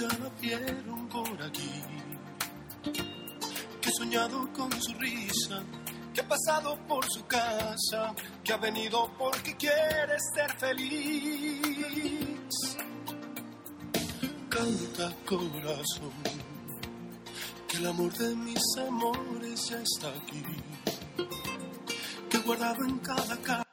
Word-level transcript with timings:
la 0.00 0.30
vieron 0.40 1.08
por 1.08 1.42
aquí, 1.42 1.70
que 3.80 3.88
he 3.88 3.92
soñado 3.98 4.48
con 4.52 4.70
su 4.80 4.94
risa, 4.94 5.62
que 6.14 6.20
ha 6.20 6.28
pasado 6.28 6.78
por 6.88 7.04
su 7.10 7.24
casa, 7.26 8.14
que 8.42 8.52
ha 8.52 8.56
venido 8.56 9.10
porque 9.18 9.54
quiere 9.56 10.16
ser 10.34 10.50
feliz. 10.58 11.58
Canta 14.48 15.14
corazón, 15.26 16.12
que 17.68 17.76
el 17.76 17.86
amor 17.86 18.12
de 18.14 18.34
mis 18.36 18.62
amores 18.78 19.68
ya 19.68 19.82
está 19.82 20.08
aquí, 20.08 20.42
que 22.30 22.38
guardado 22.38 22.84
en 22.84 22.98
cada 22.98 23.36
casa. 23.42 23.64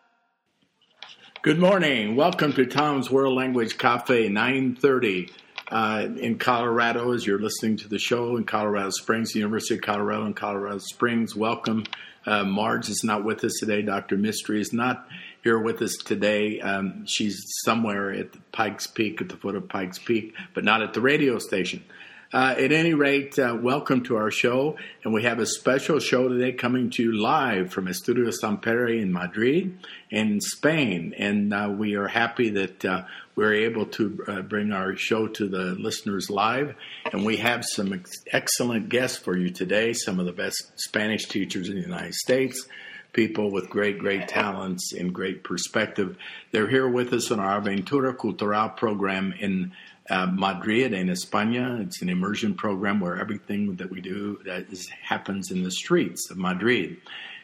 Good 1.41 1.57
morning. 1.57 2.17
Welcome 2.17 2.51
to 2.55 2.65
Tom's 2.65 3.09
World 3.09 3.37
Language 3.37 3.77
Cafe, 3.77 4.27
930 4.27 5.31
uh, 5.69 6.07
in 6.17 6.37
Colorado 6.37 7.13
as 7.13 7.25
you're 7.25 7.39
listening 7.39 7.77
to 7.77 7.87
the 7.87 7.99
show 7.99 8.37
in 8.37 8.43
Colorado 8.43 8.89
Springs, 8.89 9.35
University 9.35 9.75
of 9.75 9.81
Colorado 9.81 10.25
in 10.25 10.33
Colorado 10.33 10.79
Springs. 10.79 11.35
Welcome. 11.35 11.85
Uh, 12.25 12.43
Marge 12.43 12.89
is 12.89 13.03
not 13.03 13.23
with 13.23 13.43
us 13.43 13.53
today. 13.59 13.81
Dr. 13.81 14.17
Mystery 14.17 14.61
is 14.61 14.73
not 14.73 15.07
here 15.43 15.59
with 15.59 15.81
us 15.81 15.95
today. 16.03 16.59
Um, 16.59 17.05
she's 17.05 17.43
somewhere 17.63 18.11
at 18.11 18.51
Pikes 18.51 18.87
Peak, 18.87 19.21
at 19.21 19.29
the 19.29 19.37
foot 19.37 19.55
of 19.55 19.69
Pikes 19.69 19.99
Peak, 19.99 20.33
but 20.53 20.63
not 20.63 20.81
at 20.81 20.93
the 20.93 21.01
radio 21.01 21.39
station. 21.39 21.83
Uh, 22.31 22.53
at 22.59 22.71
any 22.71 22.93
rate, 22.93 23.39
uh, 23.39 23.57
welcome 23.59 24.03
to 24.03 24.15
our 24.15 24.29
show. 24.29 24.77
And 25.03 25.11
we 25.11 25.23
have 25.23 25.39
a 25.39 25.47
special 25.47 25.99
show 25.99 26.27
today 26.27 26.51
coming 26.51 26.91
to 26.91 27.01
you 27.01 27.11
live 27.11 27.71
from 27.71 27.87
Estudio 27.87 28.31
Sampere 28.31 29.01
in 29.01 29.11
Madrid, 29.11 29.79
in 30.11 30.39
Spain. 30.39 31.15
And 31.17 31.51
uh, 31.51 31.73
we 31.75 31.95
are 31.95 32.07
happy 32.07 32.51
that 32.51 32.85
uh, 32.85 33.05
we're 33.35 33.55
able 33.55 33.87
to 33.87 34.23
uh, 34.27 34.41
bring 34.43 34.71
our 34.71 34.95
show 34.95 35.27
to 35.27 35.47
the 35.47 35.73
listeners 35.73 36.29
live. 36.29 36.75
And 37.11 37.25
we 37.25 37.37
have 37.37 37.65
some 37.65 37.93
ex- 37.93 38.23
excellent 38.31 38.89
guests 38.89 39.17
for 39.17 39.35
you 39.35 39.49
today, 39.49 39.93
some 39.93 40.19
of 40.19 40.27
the 40.27 40.31
best 40.31 40.71
Spanish 40.75 41.25
teachers 41.25 41.67
in 41.67 41.77
the 41.77 41.81
United 41.81 42.13
States. 42.13 42.67
People 43.11 43.49
with 43.49 43.71
great, 43.71 43.97
great 43.97 44.27
talents 44.27 44.93
and 44.93 45.11
great 45.11 45.43
perspective. 45.43 46.15
They're 46.51 46.69
here 46.69 46.87
with 46.87 47.11
us 47.11 47.31
on 47.31 47.39
our 47.39 47.59
Aventura 47.59 48.15
Cultural 48.15 48.69
program 48.69 49.33
in 49.33 49.71
uh, 50.09 50.27
Madrid 50.27 50.93
in 50.93 51.07
España. 51.07 51.81
It's 51.81 52.01
an 52.01 52.09
immersion 52.09 52.53
program 52.55 52.99
where 52.99 53.17
everything 53.17 53.75
that 53.75 53.89
we 53.89 54.01
do 54.01 54.39
that 54.45 54.71
is, 54.71 54.89
happens 54.89 55.51
in 55.51 55.63
the 55.63 55.71
streets 55.71 56.29
of 56.31 56.37
Madrid. 56.37 56.97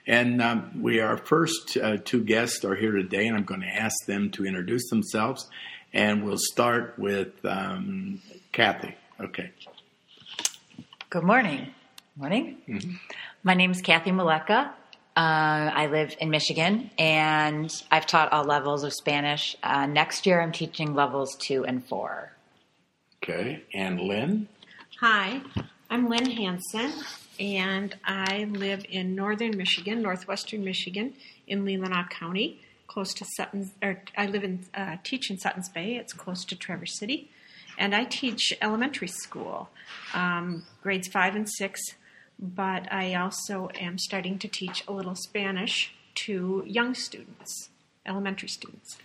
And 0.08 0.42
um, 0.42 0.82
we 0.82 1.00
our 1.00 1.18
first 1.18 1.78
uh, 1.78 1.98
two 2.04 2.24
guests 2.24 2.64
are 2.64 2.76
here 2.76 2.92
today, 2.92 3.28
and 3.28 3.36
I'm 3.36 3.44
going 3.44 3.62
to 3.62 3.68
ask 3.68 4.06
them 4.06 4.30
to 4.32 4.46
introduce 4.46 4.90
themselves. 4.90 5.50
And 5.94 6.26
we'll 6.26 6.38
start 6.38 6.96
with 6.98 7.34
um, 7.46 8.22
Kathy. 8.52 8.96
Okay. 9.20 9.52
Good 11.10 11.24
morning. 11.24 11.74
Morning. 12.18 13.00
My 13.44 13.54
name 13.54 13.72
is 13.72 13.82
Kathy 13.82 14.12
Maleka. 14.12 14.72
Uh, 15.18 15.72
I 15.74 15.88
live 15.88 16.16
in 16.20 16.30
Michigan, 16.30 16.92
and 16.98 17.72
I've 17.90 18.06
taught 18.06 18.34
all 18.34 18.44
levels 18.44 18.84
of 18.84 18.94
Spanish. 18.94 19.56
Uh, 19.64 19.86
next 19.86 20.26
year, 20.26 20.42
I'm 20.42 20.52
teaching 20.52 20.94
levels 20.94 21.38
two 21.40 21.66
and 21.66 21.86
four. 21.86 22.32
Okay. 23.28 23.64
And 23.74 24.00
Lynn. 24.00 24.48
Hi, 25.00 25.42
I'm 25.90 26.08
Lynn 26.08 26.30
Hansen, 26.30 26.94
and 27.40 27.96
I 28.06 28.44
live 28.44 28.86
in 28.88 29.16
northern 29.16 29.58
Michigan, 29.58 30.04
northwestern 30.04 30.64
Michigan, 30.64 31.16
in 31.48 31.66
Leelanau 31.66 32.08
County, 32.08 32.62
close 32.86 33.16
to 33.16 33.26
Sutton's, 33.36 33.72
Or 33.82 34.04
I 34.16 34.28
live 34.28 34.44
in 34.44 34.68
uh, 34.76 34.98
teach 35.04 35.32
in 35.32 35.40
Sutton's 35.40 35.70
Bay. 35.70 35.96
It's 35.96 36.14
close 36.14 36.46
to 36.46 36.56
Traverse 36.56 37.00
City, 37.00 37.32
and 37.80 37.96
I 37.96 38.04
teach 38.04 38.54
elementary 38.62 39.08
school, 39.08 39.70
um, 40.14 40.62
grades 40.84 41.08
five 41.08 41.36
and 41.36 41.50
six. 41.50 41.82
But 42.38 42.94
I 42.94 43.16
also 43.16 43.72
am 43.80 43.98
starting 43.98 44.38
to 44.38 44.48
teach 44.48 44.84
a 44.88 44.92
little 44.92 45.16
Spanish 45.16 45.96
to 46.26 46.64
young 46.68 46.94
students, 46.94 47.70
elementary 48.06 48.50
students. 48.50 49.00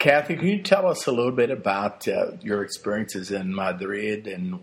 Kathy, 0.00 0.34
can 0.34 0.48
you 0.48 0.62
tell 0.62 0.86
us 0.86 1.06
a 1.06 1.12
little 1.12 1.30
bit 1.30 1.50
about 1.50 2.08
uh, 2.08 2.32
your 2.40 2.64
experiences 2.64 3.30
in 3.30 3.54
Madrid 3.54 4.26
and 4.26 4.58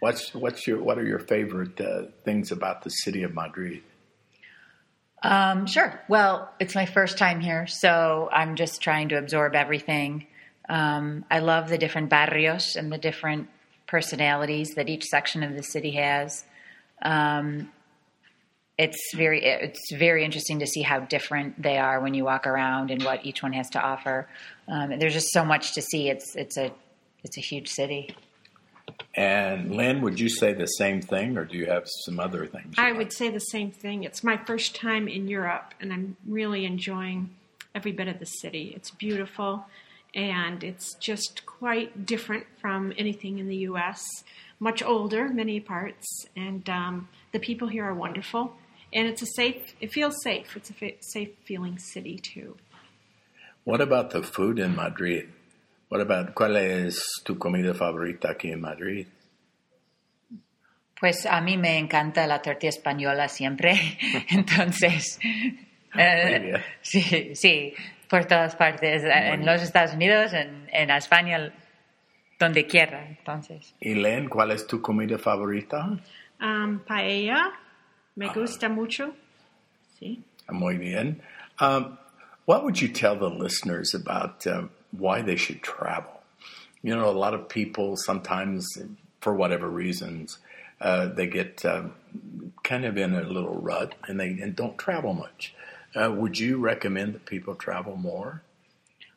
what's 0.00 0.34
what's 0.34 0.66
your 0.66 0.82
what 0.82 0.98
are 0.98 1.06
your 1.06 1.20
favorite 1.20 1.80
uh, 1.80 2.06
things 2.24 2.50
about 2.50 2.82
the 2.82 2.90
city 2.90 3.22
of 3.22 3.32
Madrid? 3.32 3.84
Um, 5.22 5.66
sure. 5.66 6.02
Well, 6.08 6.52
it's 6.58 6.74
my 6.74 6.86
first 6.86 7.18
time 7.18 7.40
here, 7.40 7.68
so 7.68 8.28
I'm 8.32 8.56
just 8.56 8.82
trying 8.82 9.10
to 9.10 9.14
absorb 9.16 9.54
everything. 9.54 10.26
Um, 10.68 11.24
I 11.30 11.38
love 11.38 11.68
the 11.68 11.78
different 11.78 12.10
barrios 12.10 12.74
and 12.74 12.90
the 12.90 12.98
different 12.98 13.48
personalities 13.86 14.74
that 14.74 14.88
each 14.88 15.04
section 15.04 15.44
of 15.44 15.54
the 15.54 15.62
city 15.62 15.92
has. 15.92 16.44
Um, 17.00 17.70
it's 18.76 19.14
very 19.14 19.44
it's 19.44 19.92
very 19.92 20.24
interesting 20.24 20.58
to 20.58 20.66
see 20.66 20.82
how 20.82 21.00
different 21.00 21.60
they 21.62 21.78
are 21.78 22.00
when 22.00 22.14
you 22.14 22.24
walk 22.24 22.46
around 22.46 22.90
and 22.90 23.02
what 23.04 23.24
each 23.24 23.42
one 23.42 23.52
has 23.52 23.70
to 23.70 23.80
offer. 23.80 24.28
Um, 24.66 24.98
there's 24.98 25.12
just 25.12 25.32
so 25.32 25.44
much 25.44 25.74
to 25.74 25.82
see. 25.82 26.08
It's 26.08 26.34
it's 26.34 26.56
a 26.56 26.72
it's 27.22 27.38
a 27.38 27.40
huge 27.40 27.68
city. 27.68 28.14
And 29.14 29.74
Lynn, 29.74 30.02
would 30.02 30.18
you 30.18 30.28
say 30.28 30.52
the 30.52 30.66
same 30.66 31.00
thing, 31.00 31.38
or 31.38 31.44
do 31.44 31.56
you 31.56 31.66
have 31.66 31.84
some 32.04 32.18
other 32.18 32.46
things? 32.46 32.74
I 32.76 32.88
like? 32.90 32.98
would 32.98 33.12
say 33.12 33.30
the 33.30 33.38
same 33.38 33.70
thing. 33.70 34.04
It's 34.04 34.24
my 34.24 34.36
first 34.36 34.74
time 34.74 35.06
in 35.08 35.28
Europe, 35.28 35.72
and 35.80 35.92
I'm 35.92 36.16
really 36.26 36.64
enjoying 36.64 37.30
every 37.74 37.92
bit 37.92 38.08
of 38.08 38.18
the 38.18 38.26
city. 38.26 38.72
It's 38.74 38.90
beautiful, 38.90 39.66
and 40.14 40.64
it's 40.64 40.94
just 40.94 41.46
quite 41.46 42.06
different 42.06 42.46
from 42.60 42.92
anything 42.98 43.38
in 43.38 43.48
the 43.48 43.56
U.S. 43.58 44.02
Much 44.58 44.82
older, 44.82 45.28
many 45.28 45.60
parts, 45.60 46.26
and 46.36 46.68
um, 46.68 47.08
the 47.32 47.38
people 47.38 47.68
here 47.68 47.84
are 47.84 47.94
wonderful. 47.94 48.54
And 48.94 49.08
it's 49.08 49.22
a 49.22 49.26
safe. 49.26 49.74
It 49.80 49.92
feels 49.92 50.14
safe. 50.22 50.56
It's 50.56 50.70
a 50.70 50.74
fa- 50.74 51.00
safe 51.00 51.30
feeling 51.44 51.78
city 51.78 52.16
too. 52.18 52.56
What 53.64 53.80
about 53.80 54.10
the 54.10 54.22
food 54.22 54.58
in 54.58 54.76
Madrid? 54.76 55.28
What 55.88 56.00
about 56.00 56.34
cuál 56.34 56.56
es 56.56 57.02
tu 57.24 57.36
comida 57.36 57.74
favorita 57.74 58.30
aquí 58.30 58.52
en 58.52 58.60
Madrid? 58.60 59.06
Pues 61.00 61.26
a 61.26 61.40
mí 61.40 61.58
me 61.58 61.78
encanta 61.78 62.26
la 62.26 62.40
tortilla 62.40 62.70
española 62.70 63.28
siempre, 63.28 63.74
entonces 64.30 65.18
eh, 65.98 66.62
sí, 66.82 67.34
sí, 67.34 67.74
por 68.08 68.24
todas 68.26 68.54
partes, 68.56 69.02
eh, 69.02 69.10
en 69.12 69.40
bien. 69.40 69.46
los 69.46 69.60
Estados 69.62 69.92
Unidos, 69.94 70.32
en, 70.32 70.68
en 70.72 70.90
España, 70.90 71.52
donde 72.38 72.66
quiera, 72.66 73.06
entonces. 73.08 73.74
Y 73.80 73.94
Lynn, 73.94 74.28
¿cuál 74.28 74.52
es 74.52 74.66
tu 74.66 74.80
comida 74.80 75.18
favorita? 75.18 75.98
Um, 76.40 76.78
paella, 76.80 77.52
me 78.16 78.28
gusta 78.28 78.68
mucho. 78.68 79.14
Sí. 80.00 80.20
Muy 80.50 80.76
bien. 80.76 81.20
Um, 81.58 81.98
what 82.44 82.64
would 82.64 82.80
you 82.80 82.88
tell 82.88 83.16
the 83.16 83.30
listeners 83.30 83.94
about 83.94 84.46
uh, 84.46 84.64
why 84.92 85.22
they 85.22 85.36
should 85.36 85.62
travel? 85.62 86.22
You 86.82 86.94
know, 86.94 87.08
a 87.08 87.12
lot 87.12 87.32
of 87.32 87.48
people 87.48 87.96
sometimes, 87.96 88.66
for 89.20 89.34
whatever 89.34 89.68
reasons, 89.68 90.38
uh, 90.80 91.06
they 91.06 91.26
get 91.26 91.64
uh, 91.64 91.84
kind 92.62 92.84
of 92.84 92.98
in 92.98 93.14
a 93.14 93.22
little 93.22 93.54
rut 93.54 93.94
and 94.06 94.20
they 94.20 94.28
and 94.28 94.54
don't 94.54 94.76
travel 94.76 95.14
much. 95.14 95.54
Uh, 95.94 96.10
would 96.12 96.38
you 96.38 96.58
recommend 96.58 97.14
that 97.14 97.24
people 97.24 97.54
travel 97.54 97.96
more? 97.96 98.42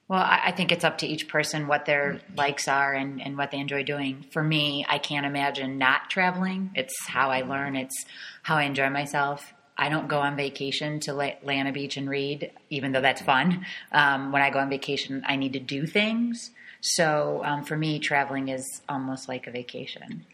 Well, 0.08 0.22
I, 0.22 0.42
I 0.46 0.52
think 0.52 0.72
it's 0.72 0.86
up 0.86 1.00
to 1.00 1.08
each 1.08 1.28
person 1.28 1.68
what 1.68 1.86
their 1.86 2.20
likes 2.36 2.68
are 2.68 2.94
and, 2.94 3.22
and 3.22 3.38
what 3.38 3.52
they 3.52 3.60
enjoy 3.60 3.84
doing. 3.84 4.26
For 4.32 4.44
me, 4.44 4.86
I 4.88 5.00
can't 5.00 5.26
imagine 5.26 5.78
not 5.78 6.10
traveling. 6.10 6.72
It's 6.76 6.96
how 7.08 7.30
I 7.30 7.42
learn, 7.42 7.76
it's 7.76 8.06
how 8.44 8.56
I 8.56 8.64
enjoy 8.64 8.90
myself. 8.90 9.54
I 9.78 9.90
don't 9.90 10.08
go 10.08 10.20
on 10.20 10.36
vacation 10.36 11.00
to 11.02 11.14
lay, 11.14 11.38
lay 11.44 11.60
on 11.60 11.68
a 11.68 11.72
beach 11.72 11.98
and 11.98 12.10
read, 12.10 12.52
even 12.70 12.94
though 12.94 13.02
that's 13.02 13.22
fun. 13.22 13.66
Um, 13.92 14.32
when 14.32 14.42
I 14.42 14.50
go 14.50 14.60
on 14.60 14.70
vacation, 14.70 15.24
I 15.26 15.36
need 15.36 15.54
to 15.54 15.60
do 15.60 15.86
things. 15.86 16.52
So 16.82 17.42
um, 17.46 17.64
for 17.64 17.78
me, 17.78 18.00
traveling 18.00 18.48
is 18.48 18.82
almost 18.90 19.28
like 19.28 19.46
a 19.46 19.52
vacation. 19.52 20.26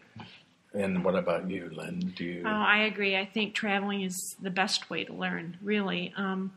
And 0.72 1.04
what 1.04 1.14
about 1.14 1.50
you, 1.50 1.70
Lynn? 1.72 2.12
Do 2.16 2.24
you? 2.24 2.42
Oh, 2.46 2.50
I 2.50 2.84
agree. 2.84 3.16
I 3.16 3.26
think 3.26 3.54
traveling 3.54 4.02
is 4.02 4.34
the 4.40 4.50
best 4.50 4.90
way 4.90 5.04
to 5.04 5.12
learn. 5.12 5.58
Really, 5.62 6.12
um, 6.16 6.52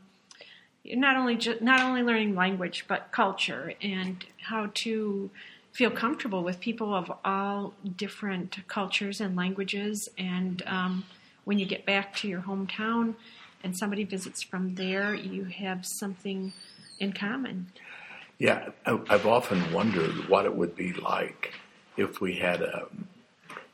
not 0.93 1.17
only 1.17 1.39
not 1.61 1.81
only 1.81 2.01
learning 2.01 2.35
language, 2.35 2.85
but 2.87 3.11
culture 3.11 3.73
and 3.81 4.25
how 4.41 4.69
to 4.75 5.29
feel 5.73 5.91
comfortable 5.91 6.43
with 6.43 6.59
people 6.59 6.93
of 6.93 7.11
all 7.23 7.73
different 7.97 8.67
cultures 8.67 9.21
and 9.21 9.35
languages. 9.35 10.09
And 10.17 10.63
um, 10.65 11.05
when 11.43 11.59
you 11.59 11.65
get 11.65 11.85
back 11.85 12.15
to 12.17 12.27
your 12.27 12.41
hometown 12.41 13.15
and 13.63 13.77
somebody 13.77 14.03
visits 14.03 14.43
from 14.43 14.75
there, 14.75 15.13
you 15.13 15.43
have 15.45 15.85
something 15.85 16.53
in 16.99 17.13
common. 17.13 17.67
Yeah, 18.39 18.69
I've 18.85 19.25
often 19.25 19.71
wondered 19.71 20.29
what 20.29 20.45
it 20.45 20.55
would 20.55 20.75
be 20.75 20.93
like 20.93 21.53
if 21.95 22.21
we 22.21 22.35
had 22.35 22.61
a, 22.61 22.87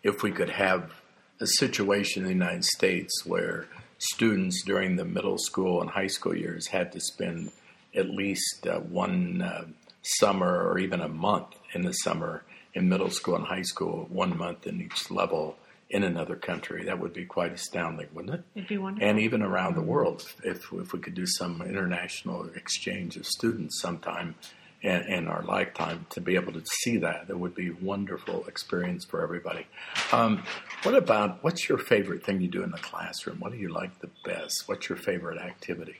if 0.04 0.24
we 0.24 0.31
could 0.31 0.50
have 0.50 0.92
a 1.39 1.48
situation 1.48 2.24
in 2.24 2.27
the 2.27 2.33
United 2.33 2.63
States 2.63 3.25
where 3.25 3.68
students 4.03 4.63
during 4.63 4.95
the 4.95 5.05
middle 5.05 5.38
school 5.38 5.81
and 5.81 5.89
high 5.89 6.07
school 6.07 6.35
years 6.35 6.67
had 6.67 6.91
to 6.91 7.00
spend 7.00 7.51
at 7.95 8.09
least 8.09 8.67
uh, 8.67 8.79
one 8.79 9.41
uh, 9.41 9.65
summer 10.01 10.67
or 10.67 10.77
even 10.77 11.00
a 11.01 11.07
month 11.07 11.55
in 11.73 11.83
the 11.83 11.94
summer 11.94 12.44
in 12.73 12.89
middle 12.89 13.09
school 13.09 13.35
and 13.35 13.45
high 13.45 13.61
school, 13.61 14.07
one 14.09 14.38
month 14.38 14.65
in 14.67 14.81
each 14.81 15.09
level 15.11 15.55
in 15.89 16.03
another 16.03 16.35
country. 16.35 16.83
That 16.85 17.00
would 17.00 17.13
be 17.13 17.25
quite 17.25 17.53
astounding, 17.53 18.07
wouldn't 18.13 18.33
it? 18.33 18.44
It'd 18.55 18.67
be 18.67 18.77
wonderful. 18.77 19.07
And 19.07 19.19
even 19.19 19.41
around 19.41 19.75
the 19.75 19.81
world, 19.81 20.25
if 20.44 20.71
if 20.73 20.91
we 20.91 20.99
could 20.99 21.13
do 21.13 21.27
some 21.27 21.61
international 21.61 22.49
exchange 22.56 23.15
of 23.15 23.25
students 23.25 23.79
sometime 23.79 24.35
in, 24.83 25.01
in 25.03 25.27
our 25.27 25.41
lifetime 25.44 26.06
to 26.09 26.21
be 26.21 26.35
able 26.35 26.53
to 26.53 26.62
see 26.65 26.97
that, 26.97 27.25
it 27.30 27.39
would 27.39 27.56
be 27.56 27.69
a 27.69 27.75
wonderful 27.81 28.45
experience 28.47 29.06
for 29.06 29.24
everybody. 29.24 29.65
Um, 30.12 30.44
what 30.83 30.94
about 30.94 31.44
what's 31.44 31.68
your 31.69 31.77
favorite 31.77 32.24
thing 32.24 32.41
you 32.41 32.50
do 32.50 32.62
in 32.63 32.71
the 32.71 32.77
classroom? 32.77 33.39
What 33.39 33.53
do 33.53 33.57
you 33.57 33.69
like 33.69 34.00
the 34.00 34.09
best? 34.25 34.63
What's 34.68 34.89
your 34.89 34.97
favorite 34.97 35.39
activity? 35.39 35.95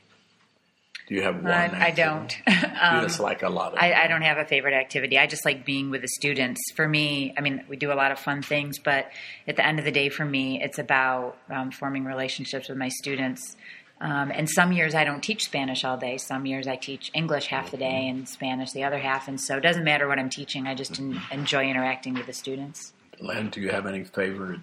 Do 1.07 1.15
you 1.15 1.24
have 1.24 1.35
one? 1.35 1.51
I, 1.51 1.88
I 1.88 1.91
don't. 1.91 2.33
you 2.47 3.01
just 3.01 3.19
like 3.19 3.44
a 3.44 3.50
lot 3.50 3.74
of. 3.74 3.80
I, 3.80 3.94
I 3.94 4.07
don't 4.07 4.21
have 4.21 4.38
a 4.38 4.45
favorite 4.45 4.74
activity. 4.74 5.18
I 5.18 5.27
just 5.27 5.44
like 5.44 5.65
being 5.65 5.89
with 5.89 6.01
the 6.01 6.07
students. 6.07 6.62
For 6.75 6.88
me, 6.88 7.33
I 7.38 7.41
mean, 7.41 7.63
we 7.68 7.75
do 7.75 7.91
a 7.91 7.95
lot 7.95 8.12
of 8.12 8.19
fun 8.19 8.41
things, 8.41 8.80
but 8.80 9.09
at 9.45 9.57
the 9.57 9.65
end 9.65 9.80
of 9.80 9.85
the 9.85 9.91
day, 9.91 10.07
for 10.07 10.24
me, 10.24 10.62
it's 10.62 10.80
about 10.80 11.38
um, 11.50 11.71
forming 11.71 12.06
relationships 12.06 12.69
with 12.69 12.77
my 12.77 12.88
students. 12.88 13.57
Um, 14.01 14.31
and 14.31 14.50
some 14.50 14.74
years 14.74 14.95
I 14.95 15.04
don't 15.06 15.22
teach 15.22 15.45
Spanish 15.45 15.86
all 15.86 15.98
day. 15.98 16.18
Some 16.18 16.45
years 16.45 16.68
I 16.68 16.75
teach 16.75 17.10
English 17.13 17.48
half 17.48 17.72
the 17.72 17.78
day 17.78 18.07
and 18.10 18.28
Spanish 18.28 18.72
the 18.72 18.84
other 18.84 18.98
half. 18.98 19.28
And 19.28 19.40
so 19.40 19.57
it 19.57 19.62
doesn't 19.62 19.84
matter 19.84 20.07
what 20.07 20.19
I'm 20.19 20.30
teaching. 20.30 20.68
I 20.68 20.75
just 20.75 21.00
en- 21.00 21.22
enjoy 21.31 21.69
interacting 21.69 22.13
with 22.16 22.25
the 22.25 22.34
students. 22.34 22.92
Len, 23.19 23.50
do 23.50 23.62
you 23.62 23.69
have 23.69 23.86
any 23.86 24.04
favorite, 24.04 24.60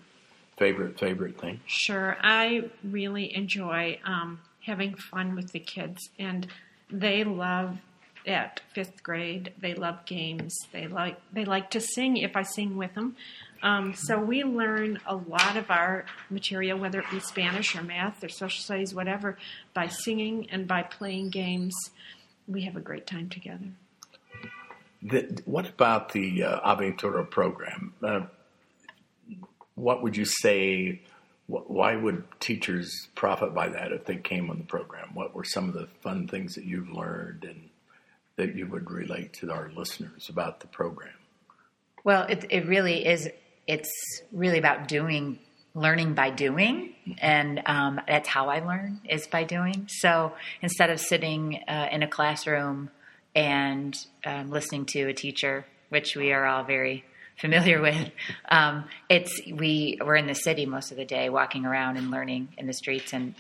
favorite, 0.59 0.99
favorite 0.99 1.41
thing? 1.41 1.61
Sure. 1.67 2.19
I 2.21 2.71
really 2.85 3.35
enjoy 3.35 3.99
um, 4.05 4.41
having 4.67 4.95
fun 4.95 5.35
with 5.35 5.53
the 5.53 5.61
kids, 5.61 6.11
and 6.19 6.47
they 6.91 7.25
love 7.25 7.79
at 8.27 8.61
fifth 8.75 9.03
grade. 9.03 9.53
They 9.59 9.75
love 9.75 10.05
games. 10.05 10.55
They 10.73 10.87
like 10.87 11.19
they 11.33 11.45
like 11.45 11.71
to 11.71 11.81
sing 11.81 12.19
if 12.19 12.37
I 12.37 12.43
sing 12.43 12.77
with 12.77 12.95
them. 12.95 13.17
Um, 13.63 13.95
so 13.95 14.19
we 14.19 14.43
learn 14.43 15.01
a 15.07 15.15
lot 15.15 15.57
of 15.57 15.71
our 15.71 16.07
material, 16.31 16.79
whether 16.79 17.01
it 17.01 17.11
be 17.11 17.21
Spanish 17.21 17.77
or 17.77 17.83
math 17.83 18.25
or 18.25 18.29
social 18.29 18.63
studies, 18.63 18.95
whatever, 18.95 19.37
by 19.75 19.89
singing 19.89 20.49
and 20.51 20.67
by 20.67 20.83
playing 20.83 21.31
games. 21.31 21.75
We 22.49 22.63
have 22.63 22.77
a 22.77 22.81
great 22.81 23.07
time 23.07 23.29
together. 23.29 23.67
The, 25.03 25.43
what 25.45 25.69
about 25.69 26.13
the 26.13 26.45
uh, 26.45 26.75
Aventura 26.75 27.29
program? 27.29 27.95
Uh, 28.03 28.23
what 29.75 30.03
would 30.03 30.17
you 30.17 30.25
say? 30.25 31.03
Wh- 31.47 31.71
why 31.71 31.97
would 31.97 32.25
teachers 32.41 33.09
profit 33.15 33.55
by 33.55 33.69
that 33.69 33.93
if 33.93 34.05
they 34.05 34.17
came 34.17 34.51
on 34.51 34.59
the 34.59 34.65
program? 34.65 35.15
What 35.15 35.35
were 35.35 35.45
some 35.45 35.69
of 35.69 35.75
the 35.75 35.87
fun 36.01 36.29
things 36.29 36.55
that 36.55 36.65
you've 36.65 36.91
learned 36.91 37.45
and 37.45 37.71
that 38.37 38.55
you 38.55 38.67
would 38.67 38.91
relate 38.91 39.33
to 39.35 39.51
our 39.53 39.71
listeners 39.75 40.29
about 40.29 40.61
the 40.61 40.67
program? 40.67 41.13
Well, 42.05 42.25
it, 42.29 42.47
it 42.51 42.67
really 42.67 43.07
is. 43.07 43.29
It's 43.67 43.91
really 44.33 44.59
about 44.59 44.89
doing, 44.89 45.39
learning 45.75 46.15
by 46.15 46.31
doing, 46.31 46.95
and 47.19 47.63
um, 47.67 48.01
that's 48.07 48.29
how 48.29 48.49
I 48.49 48.61
learn 48.61 49.01
is 49.09 49.27
by 49.27 49.45
doing. 49.45 49.87
So 49.89 50.33
instead 50.63 50.91
of 50.91 51.01
sitting 51.01 51.61
uh, 51.69 51.89
in 51.91 52.03
a 52.03 52.09
classroom 52.09 52.91
and 53.35 53.97
um, 54.25 54.51
listening 54.51 54.87
to 54.87 55.09
a 55.09 55.15
teacher, 55.15 55.65
which 55.89 56.17
we 56.17 56.33
are 56.33 56.45
all 56.47 56.65
very 56.65 57.05
familiar 57.37 57.81
with, 57.89 58.11
um, 58.49 58.85
it's 59.09 59.41
we 59.53 59.99
we're 60.05 60.17
in 60.17 60.27
the 60.27 60.35
city 60.35 60.67
most 60.67 60.91
of 60.91 60.97
the 60.97 61.05
day, 61.05 61.29
walking 61.29 61.65
around 61.65 61.97
and 61.97 62.11
learning 62.11 62.49
in 62.59 62.67
the 62.67 62.75
streets, 62.75 63.13
and 63.13 63.35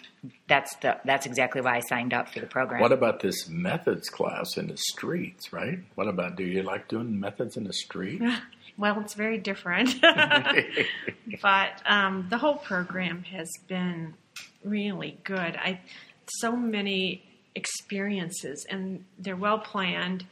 that's 0.48 0.74
the 0.76 0.98
that's 1.04 1.26
exactly 1.26 1.60
why 1.60 1.76
I 1.76 1.80
signed 1.80 2.14
up 2.14 2.28
for 2.28 2.40
the 2.40 2.46
program. 2.46 2.80
What 2.80 2.92
about 2.92 3.20
this 3.20 3.48
methods 3.48 4.08
class 4.08 4.56
in 4.56 4.68
the 4.68 4.76
streets, 4.76 5.52
right? 5.52 5.80
What 5.96 6.06
about, 6.06 6.36
do 6.36 6.44
you 6.44 6.62
like 6.62 6.88
doing 6.88 7.18
methods 7.18 7.56
in 7.56 7.64
the 7.64 7.72
street? 7.72 8.22
Well, 8.80 8.98
it's 9.00 9.12
very 9.12 9.36
different. 9.36 10.00
but 11.42 11.82
um, 11.84 12.26
the 12.30 12.38
whole 12.38 12.56
program 12.56 13.24
has 13.24 13.50
been 13.68 14.14
really 14.64 15.18
good. 15.22 15.54
I 15.56 15.80
so 16.38 16.56
many 16.56 17.22
experiences, 17.54 18.64
and 18.70 19.04
they're 19.18 19.36
well 19.36 19.58
planned. 19.58 20.24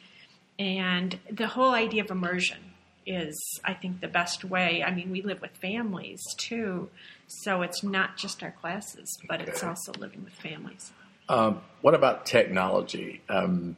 And 0.59 1.19
the 1.31 1.47
whole 1.47 1.75
idea 1.75 2.03
of 2.03 2.11
immersion 2.11 2.59
is, 3.06 3.37
I 3.65 3.75
think, 3.75 4.00
the 4.00 4.09
best 4.09 4.45
way. 4.45 4.83
I 4.83 4.95
mean, 4.95 5.11
we 5.11 5.21
live 5.21 5.43
with 5.43 5.50
families 5.61 6.23
too, 6.39 6.89
so 7.27 7.61
it's 7.61 7.83
not 7.83 8.17
just 8.17 8.43
our 8.43 8.50
classes, 8.50 9.19
but 9.29 9.43
it's 9.43 9.62
also 9.62 9.93
living 9.99 10.25
with 10.25 10.33
families. 10.33 10.91
Um, 11.29 11.61
what 11.83 11.95
about 11.95 12.25
technology? 12.25 13.21
Um, 13.29 13.77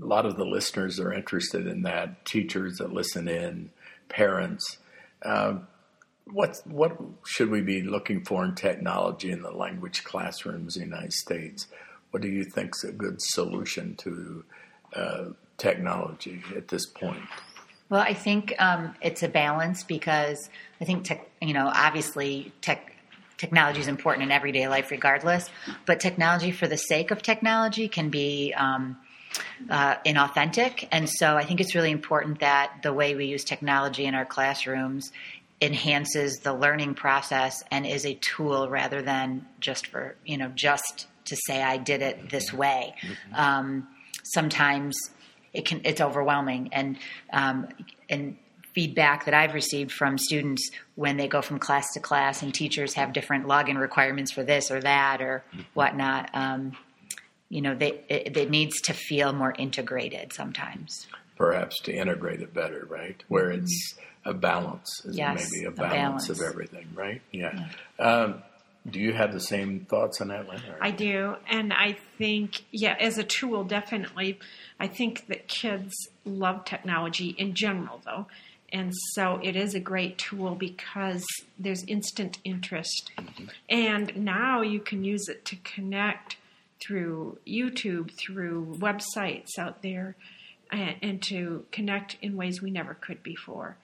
a 0.00 0.04
lot 0.04 0.26
of 0.26 0.36
the 0.36 0.44
listeners 0.44 1.00
are 1.00 1.12
interested 1.12 1.66
in 1.66 1.82
that. 1.82 2.24
Teachers 2.24 2.78
that 2.78 2.92
listen 2.92 3.28
in, 3.28 3.70
parents. 4.08 4.78
Um, 5.24 5.66
what 6.30 6.60
what 6.64 6.96
should 7.26 7.50
we 7.50 7.62
be 7.62 7.82
looking 7.82 8.24
for 8.24 8.44
in 8.44 8.54
technology 8.54 9.30
in 9.30 9.42
the 9.42 9.50
language 9.50 10.04
classrooms 10.04 10.76
in 10.76 10.82
the 10.82 10.88
United 10.88 11.12
States? 11.12 11.66
What 12.10 12.22
do 12.22 12.28
you 12.28 12.44
think 12.44 12.74
is 12.74 12.84
a 12.84 12.92
good 12.92 13.20
solution 13.20 13.96
to 13.96 14.44
uh, 14.94 15.24
technology 15.56 16.42
at 16.56 16.68
this 16.68 16.86
point? 16.86 17.22
Well, 17.90 18.00
I 18.00 18.14
think 18.14 18.54
um, 18.58 18.94
it's 19.00 19.22
a 19.22 19.28
balance 19.28 19.82
because 19.82 20.50
I 20.80 20.84
think 20.84 21.04
tech, 21.04 21.28
you 21.40 21.54
know, 21.54 21.70
obviously 21.74 22.52
tech 22.60 22.94
technology 23.38 23.80
is 23.80 23.88
important 23.88 24.24
in 24.24 24.30
everyday 24.30 24.68
life, 24.68 24.90
regardless. 24.90 25.48
But 25.86 26.00
technology 26.00 26.50
for 26.50 26.66
the 26.66 26.76
sake 26.76 27.10
of 27.10 27.22
technology 27.22 27.88
can 27.88 28.10
be 28.10 28.52
um, 28.54 28.98
uh, 29.70 29.96
inauthentic, 30.06 30.88
and 30.90 31.08
so 31.08 31.36
I 31.36 31.44
think 31.44 31.60
it's 31.60 31.74
really 31.74 31.90
important 31.90 32.40
that 32.40 32.80
the 32.82 32.92
way 32.92 33.14
we 33.14 33.26
use 33.26 33.44
technology 33.44 34.04
in 34.04 34.14
our 34.14 34.24
classrooms 34.24 35.12
enhances 35.60 36.38
the 36.38 36.54
learning 36.54 36.94
process 36.94 37.62
and 37.70 37.84
is 37.84 38.06
a 38.06 38.14
tool 38.14 38.68
rather 38.68 39.02
than 39.02 39.46
just 39.60 39.88
for 39.88 40.14
you 40.24 40.36
know 40.36 40.48
just 40.54 41.06
to 41.24 41.36
say 41.36 41.62
I 41.62 41.76
did 41.76 42.02
it 42.02 42.30
this 42.30 42.52
way. 42.52 42.94
Um, 43.34 43.88
sometimes 44.24 44.96
it 45.52 45.64
can 45.64 45.80
it's 45.84 46.00
overwhelming 46.00 46.70
and 46.72 46.98
um, 47.32 47.68
and 48.08 48.36
feedback 48.74 49.24
that 49.24 49.34
I've 49.34 49.54
received 49.54 49.90
from 49.90 50.18
students 50.18 50.70
when 50.94 51.16
they 51.16 51.26
go 51.26 51.42
from 51.42 51.58
class 51.58 51.92
to 51.94 52.00
class 52.00 52.42
and 52.42 52.54
teachers 52.54 52.94
have 52.94 53.12
different 53.12 53.46
login 53.46 53.78
requirements 53.78 54.30
for 54.30 54.44
this 54.44 54.70
or 54.70 54.80
that 54.80 55.20
or 55.20 55.42
whatnot. 55.74 56.30
Um, 56.32 56.76
you 57.48 57.62
know, 57.62 57.74
they, 57.74 58.04
it, 58.08 58.36
it 58.36 58.50
needs 58.50 58.80
to 58.82 58.92
feel 58.92 59.32
more 59.32 59.54
integrated 59.58 60.32
sometimes. 60.32 61.06
Perhaps 61.36 61.80
to 61.82 61.92
integrate 61.92 62.40
it 62.40 62.52
better, 62.52 62.86
right? 62.88 63.22
Where 63.28 63.50
it's 63.50 63.94
a 64.24 64.34
balance, 64.34 65.02
is 65.04 65.16
Yes, 65.16 65.50
maybe 65.50 65.64
a 65.64 65.68
a 65.68 65.72
balance, 65.72 66.28
of 66.28 66.40
everything, 66.40 66.88
right? 66.94 67.22
Yeah. 67.32 67.68
Um, 67.98 68.42
do 68.88 69.00
you 69.00 69.12
have 69.12 69.32
the 69.32 69.40
same 69.40 69.86
thoughts 69.88 70.20
on 70.20 70.28
that, 70.28 70.48
Lynn? 70.48 70.62
I 70.80 70.90
do, 70.90 71.36
and 71.48 71.72
I 71.72 71.96
think, 72.16 72.64
yeah, 72.70 72.96
as 72.98 73.18
a 73.18 73.24
tool, 73.24 73.64
definitely. 73.64 74.38
I 74.80 74.86
think 74.86 75.26
that 75.28 75.48
kids 75.48 75.94
love 76.24 76.64
technology 76.64 77.30
in 77.30 77.54
general, 77.54 78.00
though, 78.04 78.26
and 78.72 78.92
so 79.14 79.40
it 79.42 79.56
is 79.56 79.74
a 79.74 79.80
great 79.80 80.18
tool 80.18 80.54
because 80.54 81.24
there's 81.58 81.84
instant 81.84 82.38
interest, 82.44 83.10
and 83.68 84.16
now 84.16 84.62
you 84.62 84.80
can 84.80 85.04
use 85.04 85.28
it 85.28 85.44
to 85.46 85.56
connect 85.56 86.36
through 86.80 87.38
YouTube, 87.46 88.12
through 88.16 88.76
websites 88.78 89.58
out 89.58 89.82
there, 89.82 90.16
and, 90.70 90.96
and 91.02 91.22
to 91.22 91.64
connect 91.72 92.16
in 92.22 92.36
ways 92.36 92.62
we 92.62 92.70
never 92.70 92.94
could 92.94 93.22
before. 93.22 93.76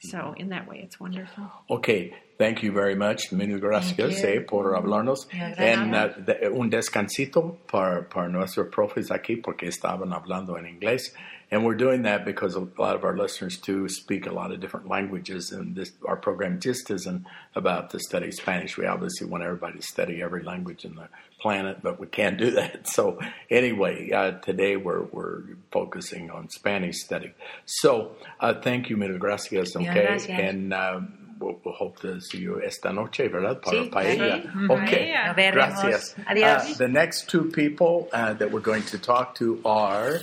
So, 0.00 0.18
mm-hmm. 0.18 0.40
in 0.40 0.48
that 0.50 0.68
way, 0.68 0.80
it's 0.82 1.00
wonderful. 1.00 1.50
Ok, 1.70 2.14
thank 2.38 2.62
you 2.62 2.72
very 2.72 2.94
much. 2.94 3.32
Mil 3.32 3.58
gracias 3.58 4.22
eh, 4.24 4.40
por 4.46 4.74
hablarnos. 4.74 5.26
En, 5.32 5.94
uh, 5.94 6.08
de- 6.24 6.50
un 6.50 6.70
descansito 6.70 7.56
para, 7.66 8.08
para 8.08 8.28
nuestros 8.28 8.68
profes 8.72 9.10
aquí 9.10 9.36
porque 9.42 9.66
estaban 9.68 10.12
hablando 10.12 10.56
en 10.58 10.66
inglés. 10.66 11.12
And 11.48 11.64
we're 11.64 11.76
doing 11.76 12.02
that 12.02 12.24
because 12.24 12.56
a 12.56 12.66
lot 12.76 12.96
of 12.96 13.04
our 13.04 13.16
listeners 13.16 13.56
too 13.56 13.88
speak 13.88 14.26
a 14.26 14.32
lot 14.32 14.50
of 14.50 14.58
different 14.58 14.88
languages, 14.88 15.52
and 15.52 15.76
this 15.76 15.92
our 16.04 16.16
program 16.16 16.58
just 16.58 16.90
isn't 16.90 17.24
about 17.54 17.90
to 17.90 18.00
study 18.00 18.32
Spanish. 18.32 18.76
We 18.76 18.84
obviously 18.86 19.28
want 19.28 19.44
everybody 19.44 19.78
to 19.78 19.82
study 19.82 20.20
every 20.20 20.42
language 20.42 20.84
in 20.84 20.96
the 20.96 21.08
planet, 21.38 21.84
but 21.84 22.00
we 22.00 22.08
can't 22.08 22.36
do 22.36 22.50
that. 22.50 22.88
So 22.96 23.20
anyway, 23.48 24.10
uh, 24.10 24.32
today 24.40 24.76
we're 24.76 25.02
we're 25.12 25.42
focusing 25.70 26.32
on 26.32 26.48
Spanish 26.50 26.96
study. 26.96 27.32
So 27.64 28.16
uh, 28.40 28.54
thank 28.60 28.90
you, 28.90 28.96
mil 28.96 29.16
gracias. 29.16 29.76
Okay, 29.76 29.84
gracias. 29.86 30.28
and 30.28 30.72
uh, 30.74 31.00
we'll, 31.38 31.60
we'll 31.64 31.74
hope 31.74 32.00
to 32.00 32.20
see 32.20 32.38
you 32.38 32.62
esta 32.62 32.92
noche, 32.92 33.28
¿verdad? 33.28 33.60
Para 33.62 33.76
Sí, 33.84 33.90
paella. 33.90 34.42
sí. 34.42 34.70
Okay, 34.70 35.14
Paella. 35.36 35.52
Gracias. 35.52 36.14
Adiós. 36.28 36.72
Uh, 36.72 36.74
the 36.78 36.88
next 36.88 37.28
two 37.28 37.44
people 37.50 38.08
uh, 38.12 38.34
that 38.34 38.50
we're 38.50 38.60
going 38.60 38.82
to 38.84 38.98
talk 38.98 39.34
to 39.36 39.60
are 39.64 40.20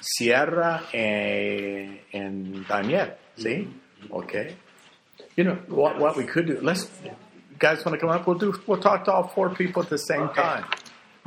Sierra 0.00 0.82
and, 0.92 1.98
and 2.12 2.66
Daniel. 2.68 3.08
See? 3.36 3.68
Okay. 4.12 4.54
You 5.36 5.44
know 5.44 5.54
what? 5.68 5.98
What 5.98 6.16
we 6.16 6.24
could 6.24 6.46
do? 6.46 6.58
Let's 6.60 6.90
guys 7.58 7.84
want 7.84 7.94
to 7.94 7.98
come 7.98 8.10
up? 8.10 8.26
We'll 8.26 8.38
do. 8.38 8.54
We'll 8.66 8.80
talk 8.80 9.04
to 9.06 9.12
all 9.12 9.28
four 9.28 9.50
people 9.50 9.82
at 9.82 9.88
the 9.88 9.98
same 9.98 10.28
time, 10.30 10.64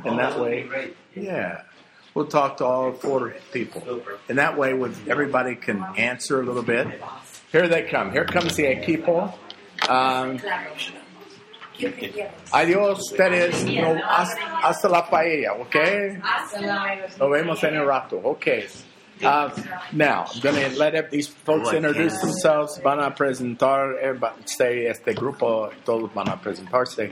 and 0.04 0.18
that 0.18 0.38
way, 0.38 0.62
Great. 0.62 0.96
yeah. 1.14 1.62
we'll 2.14 2.26
talk 2.26 2.58
to 2.58 2.64
all 2.64 2.92
four 2.92 3.34
people. 3.52 4.02
And 4.28 4.38
that 4.38 4.56
way, 4.56 4.74
with 4.74 5.08
everybody 5.08 5.56
can 5.56 5.82
answer 5.96 6.40
a 6.40 6.44
little 6.44 6.62
bit. 6.62 7.00
Here 7.52 7.68
they 7.68 7.82
come. 7.84 8.12
Here 8.12 8.24
comes 8.24 8.56
the 8.56 8.64
equipo. 8.64 9.32
Um, 9.88 10.38
adiós, 12.52 12.98
ustedes. 12.98 13.64
No, 13.64 13.94
hasta, 14.02 14.40
hasta 14.62 14.88
la 14.88 15.02
paella, 15.08 15.52
¿ok? 15.60 15.74
Nos 17.18 17.30
vemos 17.30 17.64
en 17.64 17.76
el 17.76 17.86
rato. 17.86 18.20
Okay. 18.24 18.66
Uh, 19.24 19.50
now, 19.92 20.26
I'm 20.34 20.40
going 20.40 20.56
to 20.56 20.78
let 20.78 21.10
these 21.10 21.28
folks 21.28 21.72
introduce 21.72 22.20
themselves. 22.20 22.78
Van 22.82 22.98
a 22.98 23.10
presentar, 23.10 23.94
say, 24.46 24.86
este 24.86 25.14
grupo, 25.14 25.72
todos 25.84 26.10
van 26.12 26.28
a 26.28 26.36
presentarse. 26.36 27.10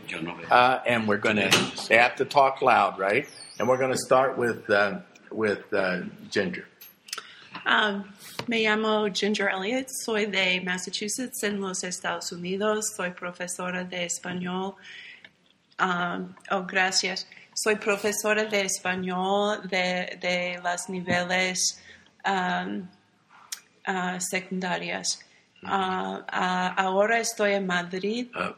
Uh, 0.50 0.80
and 0.86 1.08
we're 1.08 1.16
going 1.16 1.36
to, 1.36 1.88
they 1.88 1.96
have 1.96 2.16
to 2.16 2.26
talk 2.26 2.60
loud, 2.60 2.98
right? 2.98 3.26
And 3.58 3.68
we're 3.68 3.78
going 3.78 3.92
to 3.92 3.98
start 3.98 4.36
with, 4.36 4.68
uh, 4.68 4.98
with 5.30 5.72
uh, 5.72 6.02
Ginger. 6.30 6.66
Um, 7.64 8.12
me 8.46 8.62
llamo 8.62 9.08
Ginger 9.12 9.48
Elliott, 9.48 9.88
soy 9.88 10.26
de 10.26 10.60
Massachusetts 10.60 11.42
en 11.42 11.60
los 11.60 11.82
Estados 11.84 12.32
Unidos, 12.32 12.94
soy 12.96 13.10
profesora 13.10 13.84
de 13.84 14.04
español. 14.04 14.74
Um, 15.78 16.34
oh, 16.50 16.62
gracias. 16.62 17.26
Soy 17.54 17.76
profesora 17.76 18.44
de 18.44 18.62
español 18.62 19.68
de, 19.68 20.18
de 20.20 20.60
las 20.62 20.88
niveles 20.88 21.80
um, 22.24 22.88
uh, 23.86 24.18
secundarias. 24.20 25.20
Uh, 25.62 26.18
uh, 26.32 26.74
ahora 26.76 27.20
estoy 27.20 27.54
en 27.54 27.66
Madrid. 27.66 28.28
Uh, 28.34 28.52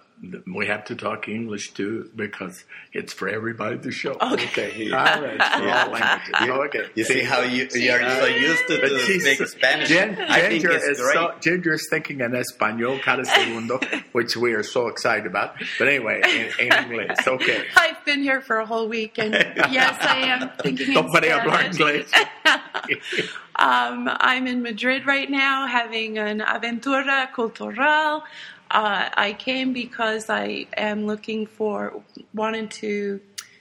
we 0.46 0.66
have 0.66 0.84
to 0.86 0.96
talk 0.96 1.28
English 1.28 1.72
too 1.72 2.10
because 2.16 2.64
it's 2.92 3.12
for 3.12 3.28
everybody 3.28 3.78
to 3.78 3.90
show. 3.90 4.12
Okay. 4.12 4.46
okay. 4.46 4.90
All 4.90 4.98
right. 4.98 5.42
For 5.42 5.68
all 5.68 5.90
languages. 5.90 6.34
You, 6.40 6.52
okay. 6.64 6.86
You 6.94 7.04
see 7.04 7.22
how 7.22 7.40
you, 7.42 7.68
you 7.72 7.92
are 7.92 8.20
so 8.20 8.26
used 8.26 8.66
to, 8.68 8.80
to 8.80 8.98
speak 8.98 9.46
Spanish. 9.48 9.88
Jen, 9.88 10.18
I 10.18 10.40
think 10.40 10.62
Ginger 10.62 10.70
it's 10.72 10.84
is 10.84 11.00
great. 11.00 11.14
so, 11.14 11.34
Ginger's 11.40 11.86
thinking 11.90 12.20
in 12.20 12.32
español 12.32 13.00
cada 13.02 13.24
segundo, 13.26 13.78
which 14.12 14.36
we 14.36 14.54
are 14.54 14.62
so 14.62 14.88
excited 14.88 15.26
about. 15.26 15.54
But 15.78 15.88
anyway, 15.88 16.22
in, 16.24 16.66
in 16.66 16.72
English, 16.72 17.26
okay. 17.26 17.64
I've 17.76 18.02
been 18.04 18.22
here 18.22 18.40
for 18.40 18.58
a 18.58 18.66
whole 18.66 18.88
week, 18.88 19.18
and 19.18 19.32
yes, 19.70 19.96
I 20.00 20.18
am 20.18 20.50
thinking 20.62 20.88
in 20.88 20.94
Don't 20.94 21.10
puede 21.10 21.24
hablar 21.24 21.72
Spanish. 21.72 22.06
inglés. 22.10 23.28
Um, 23.58 24.10
I'm 24.20 24.46
in 24.46 24.62
Madrid 24.62 25.06
right 25.06 25.30
now 25.30 25.66
having 25.66 26.18
an 26.18 26.40
aventura 26.40 27.32
cultural. 27.32 28.24
Uh, 28.70 29.08
I 29.14 29.32
came 29.32 29.72
because 29.72 30.28
I 30.28 30.66
am 30.76 31.06
looking 31.06 31.46
for, 31.46 32.02
wanted 32.34 32.70
to 32.72 33.20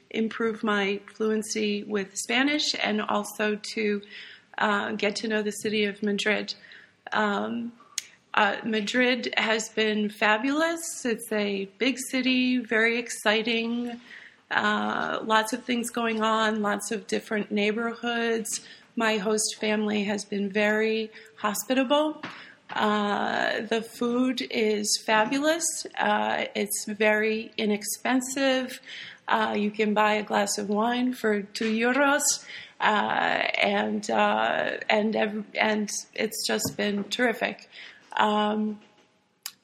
improve 0.09 0.63
my 0.63 0.99
fluency 1.13 1.83
with 1.83 2.15
Spanish 2.17 2.75
and 2.81 3.01
also 3.01 3.55
to 3.73 4.01
uh, 4.57 4.91
get 4.93 5.15
to 5.17 5.27
know 5.27 5.41
the 5.41 5.51
city 5.51 5.85
of 5.85 6.01
Madrid. 6.01 6.55
Um, 7.11 7.73
uh, 8.33 8.57
Madrid 8.63 9.33
has 9.37 9.69
been 9.69 10.09
fabulous. 10.09 11.05
It's 11.05 11.31
a 11.31 11.65
big 11.77 11.97
city, 11.97 12.57
very 12.57 12.97
exciting, 12.97 13.99
uh, 14.51 15.19
lots 15.23 15.53
of 15.53 15.63
things 15.63 15.89
going 15.89 16.21
on, 16.21 16.61
lots 16.61 16.91
of 16.91 17.07
different 17.07 17.51
neighborhoods. 17.51 18.61
My 18.95 19.17
host 19.17 19.57
family 19.59 20.03
has 20.03 20.25
been 20.25 20.49
very 20.49 21.11
hospitable. 21.37 22.21
Uh, 22.71 23.61
the 23.61 23.81
food 23.81 24.45
is 24.49 24.97
fabulous. 25.05 25.85
Uh, 25.97 26.45
it's 26.55 26.85
very 26.85 27.51
inexpensive. 27.57 28.79
Uh, 29.27 29.55
you 29.57 29.71
can 29.71 29.93
buy 29.93 30.13
a 30.13 30.23
glass 30.23 30.57
of 30.57 30.69
wine 30.69 31.13
for 31.13 31.41
two 31.41 31.71
euros, 31.71 32.23
uh, 32.79 32.83
and 32.83 34.09
uh, 34.11 34.71
and 34.89 35.45
and 35.55 35.89
it's 36.13 36.45
just 36.45 36.77
been 36.77 37.03
terrific. 37.05 37.69
Um, 38.17 38.79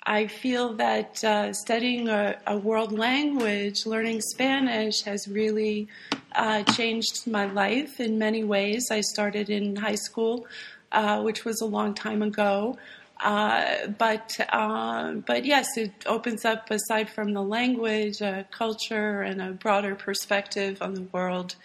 I 0.04 0.26
feel 0.26 0.74
that 0.74 1.24
uh, 1.24 1.54
studying 1.54 2.10
a, 2.10 2.40
a 2.48 2.58
world 2.58 2.92
language, 2.92 3.86
learning 3.86 4.22
Spanish, 4.22 5.04
has 5.04 5.28
really 5.28 5.88
uh, 6.34 6.64
changed 6.64 7.28
my 7.28 7.46
life 7.46 8.00
in 8.00 8.18
many 8.18 8.44
ways. 8.44 8.88
I 8.90 9.02
started 9.02 9.52
in 9.52 9.76
high 9.76 9.96
school, 9.96 10.48
uh, 10.92 11.22
which 11.22 11.46
was 11.46 11.62
a 11.62 11.66
long 11.66 11.94
time 11.94 12.22
ago. 12.22 12.78
Uh, 13.24 13.88
but 14.00 14.36
uh, 14.52 15.14
but 15.14 15.46
yes, 15.46 15.78
it 15.78 15.92
opens 16.06 16.44
up 16.44 16.72
aside 16.72 17.10
from 17.10 17.34
the 17.34 17.42
language, 17.42 18.20
a 18.22 18.46
culture, 18.52 19.22
and 19.22 19.42
a 19.42 19.52
broader 19.52 19.96
perspective 19.96 20.82
on 20.82 20.96
the 20.96 21.04
world. 21.04 21.56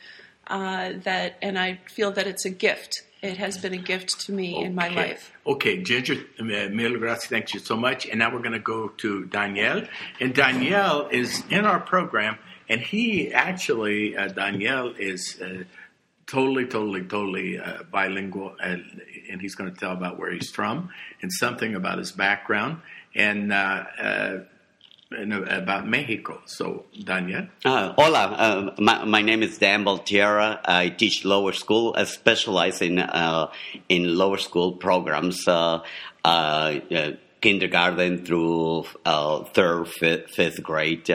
Uh, 0.49 0.92
that 1.02 1.37
and 1.42 1.59
I 1.59 1.80
feel 1.87 2.12
that 2.12 2.26
it's 2.26 2.45
a 2.45 2.50
gift. 2.50 3.02
It 3.23 3.38
has 3.38 3.56
been 3.56 3.73
a 3.73 3.78
gift 3.78 4.21
to 4.26 4.33
me 4.33 4.62
in 4.62 4.75
my 4.75 4.88
life. 4.88 5.33
Okay, 5.47 5.83
Ginger, 5.83 6.16
uh, 6.38 6.42
mil 6.45 6.99
gracias. 6.99 7.26
Thank 7.26 7.54
you 7.54 7.61
so 7.61 7.75
much. 7.75 8.06
And 8.06 8.18
now 8.18 8.33
we're 8.33 8.40
going 8.40 8.52
to 8.52 8.59
go 8.59 8.88
to 8.88 9.25
Danielle. 9.25 9.83
And 10.21 10.35
Danielle 10.35 11.09
is 11.11 11.42
in 11.49 11.64
our 11.64 11.80
program, 11.80 12.38
and 12.68 12.80
he 12.83 13.33
actually, 13.33 14.16
uh, 14.16 14.28
Danielle 14.28 14.92
is 14.99 15.40
uh, 15.40 15.64
totally, 16.26 16.66
totally, 16.66 17.02
totally 17.02 17.59
uh, 17.59 17.83
bilingual, 17.90 18.56
uh, 18.62 18.76
and 19.30 19.40
he's 19.40 19.54
going 19.54 19.73
to 19.73 19.78
tell 19.78 19.92
about 19.92 20.18
where 20.18 20.30
he's 20.30 20.50
from 20.50 20.90
and 21.23 21.33
something 21.33 21.75
about 21.75 21.99
his 21.99 22.12
background 22.12 22.80
and, 23.14 23.52
uh, 23.52 23.85
uh, 23.99 24.38
and 25.12 25.33
about 25.33 25.87
Mexico. 25.87 26.42
So, 26.47 26.87
Daniel. 27.04 27.47
Uh, 27.64 27.92
hola, 27.97 28.18
uh, 28.18 28.75
my, 28.78 29.04
my 29.04 29.23
name 29.23 29.42
is 29.42 29.56
Dan 29.56 29.85
Baltiera. 29.85 30.61
I 30.64 30.88
teach 30.88 31.25
lower 31.25 31.52
school. 31.52 31.95
I 31.97 32.04
specialize 32.04 32.83
in 32.83 32.99
uh, 32.99 33.52
in 33.88 34.16
lower 34.16 34.38
school 34.38 34.73
programs, 34.73 35.47
uh, 35.47 35.83
uh, 36.25 36.28
uh, 36.90 37.11
kindergarten 37.40 38.25
through 38.25 38.87
uh, 39.04 39.45
third, 39.45 39.87
fifth, 39.88 40.30
fifth 40.30 40.61
grade. 40.62 41.09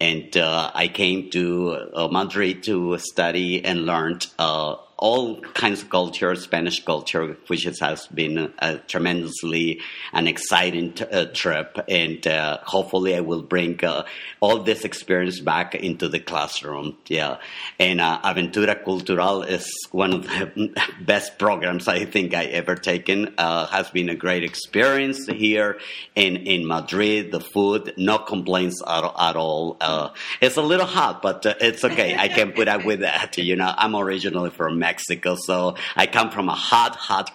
And 0.00 0.36
uh, 0.36 0.70
I 0.74 0.88
came 0.88 1.30
to 1.30 1.90
uh, 1.94 2.08
Madrid 2.08 2.62
to 2.64 2.98
study 2.98 3.64
and 3.64 3.86
learn 3.86 4.20
uh, 4.38 4.76
all 4.98 5.40
kinds 5.40 5.82
of 5.82 5.90
culture, 5.90 6.34
Spanish 6.36 6.82
culture, 6.84 7.36
which 7.48 7.64
has 7.64 8.06
been 8.06 8.52
a 8.58 8.78
tremendously 8.78 9.80
an 10.12 10.26
exciting 10.26 10.92
t- 10.92 11.04
uh, 11.04 11.26
trip. 11.26 11.78
And 11.88 12.26
uh, 12.26 12.58
hopefully, 12.62 13.14
I 13.14 13.20
will 13.20 13.42
bring 13.42 13.84
uh, 13.84 14.04
all 14.40 14.62
this 14.62 14.84
experience 14.84 15.40
back 15.40 15.74
into 15.74 16.08
the 16.08 16.18
classroom. 16.18 16.96
Yeah, 17.08 17.38
and 17.78 18.00
uh, 18.00 18.20
Aventura 18.22 18.82
Cultural 18.82 19.42
is 19.42 19.70
one 19.90 20.12
of 20.14 20.22
the 20.22 20.74
best 21.00 21.38
programs 21.38 21.88
I 21.88 22.06
think 22.06 22.32
I 22.32 22.44
ever 22.46 22.74
taken. 22.74 23.34
Uh, 23.36 23.66
has 23.66 23.90
been 23.90 24.08
a 24.08 24.14
great 24.14 24.44
experience 24.44 25.26
here 25.26 25.78
in 26.14 26.36
in 26.36 26.66
Madrid. 26.66 27.32
The 27.32 27.40
food, 27.40 27.92
no 27.98 28.18
complaints 28.18 28.82
at, 28.86 29.04
at 29.04 29.36
all. 29.36 29.76
Uh, 29.80 30.10
it's 30.40 30.56
a 30.56 30.62
little 30.62 30.86
hot, 30.86 31.20
but 31.20 31.44
it's 31.60 31.84
okay. 31.84 32.16
I 32.16 32.28
can 32.28 32.52
put 32.52 32.68
up 32.68 32.84
with 32.84 33.00
that. 33.00 33.36
You 33.36 33.56
know, 33.56 33.72
I'm 33.76 33.94
originally 33.94 34.50
from 34.50 34.78
Mexico, 34.86 35.36
so 35.48 35.56
I 36.02 36.06
come 36.16 36.28
from 36.36 36.48
a 36.48 36.58
hot, 36.70 36.94
hot 37.08 37.28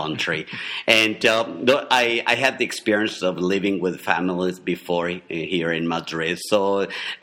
country, 0.00 0.42
and 0.86 1.18
um, 1.34 1.64
I 2.02 2.22
I 2.32 2.34
had 2.44 2.58
the 2.58 2.66
experience 2.70 3.22
of 3.28 3.34
living 3.54 3.76
with 3.84 3.94
families 4.12 4.58
before 4.72 5.08
here 5.28 5.72
in 5.78 5.84
Madrid, 5.96 6.36
so 6.50 6.60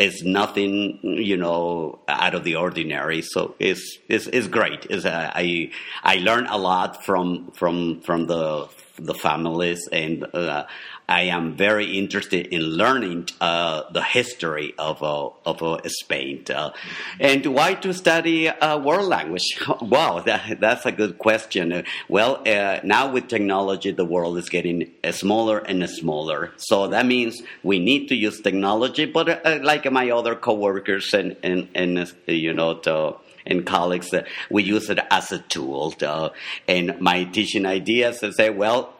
it's 0.05 0.19
nothing 0.23 0.99
you 1.29 1.37
know 1.43 1.99
out 2.07 2.33
of 2.37 2.43
the 2.47 2.55
ordinary. 2.65 3.21
So 3.33 3.39
it's 3.59 3.85
it's, 4.13 4.27
it's 4.37 4.47
great. 4.47 4.81
It's, 4.93 5.05
uh, 5.05 5.31
I 5.43 5.71
I 6.13 6.15
learned 6.27 6.47
a 6.57 6.59
lot 6.71 7.05
from 7.07 7.51
from 7.59 7.77
from 8.07 8.27
the 8.33 8.67
the 9.11 9.13
families 9.27 9.81
and. 9.91 10.25
Uh, 10.33 10.65
I 11.09 11.23
am 11.23 11.55
very 11.55 11.97
interested 11.97 12.47
in 12.47 12.61
learning 12.61 13.29
uh, 13.39 13.83
the 13.91 14.03
history 14.03 14.73
of 14.77 15.01
uh, 15.01 15.29
of 15.45 15.63
uh, 15.63 15.79
Spain. 15.87 16.43
Uh, 16.53 16.71
and 17.19 17.45
why 17.45 17.75
to 17.75 17.93
study 17.93 18.49
uh, 18.49 18.77
world 18.77 19.07
language? 19.07 19.57
Wow, 19.81 20.19
that, 20.25 20.59
that's 20.59 20.85
a 20.85 20.91
good 20.91 21.17
question. 21.17 21.83
Well, 22.09 22.41
uh, 22.45 22.81
now 22.83 23.11
with 23.11 23.27
technology, 23.27 23.91
the 23.91 24.03
world 24.03 24.37
is 24.37 24.49
getting 24.49 24.91
smaller 25.11 25.59
and 25.59 25.87
smaller. 25.89 26.51
So 26.57 26.87
that 26.87 27.05
means 27.05 27.41
we 27.63 27.79
need 27.79 28.09
to 28.09 28.15
use 28.15 28.41
technology. 28.41 29.05
But 29.05 29.45
like 29.63 29.89
my 29.89 30.09
other 30.09 30.35
coworkers 30.35 31.13
and 31.13 31.37
and, 31.41 31.69
and 31.73 32.13
you 32.25 32.53
know. 32.53 32.79
To, 32.79 33.15
and 33.49 33.65
colleagues, 33.65 34.13
we 34.51 34.63
use 34.63 34.89
it 34.89 34.99
as 35.09 35.31
a 35.31 35.39
tool. 35.39 35.95
Uh, 36.01 36.29
and 36.67 36.99
my 36.99 37.23
teaching 37.23 37.65
ideas 37.65 38.21
is 38.21 38.35
say, 38.35 38.49
well, 38.49 38.93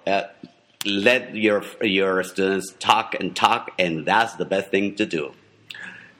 let 0.88 1.36
your 1.36 1.64
your 1.82 2.24
students 2.24 2.74
talk 2.80 3.16
and 3.20 3.36
talk, 3.36 3.72
and 3.78 4.06
that's 4.06 4.36
the 4.38 4.46
best 4.46 4.70
thing 4.72 4.96
to 4.96 5.06
do. 5.06 5.32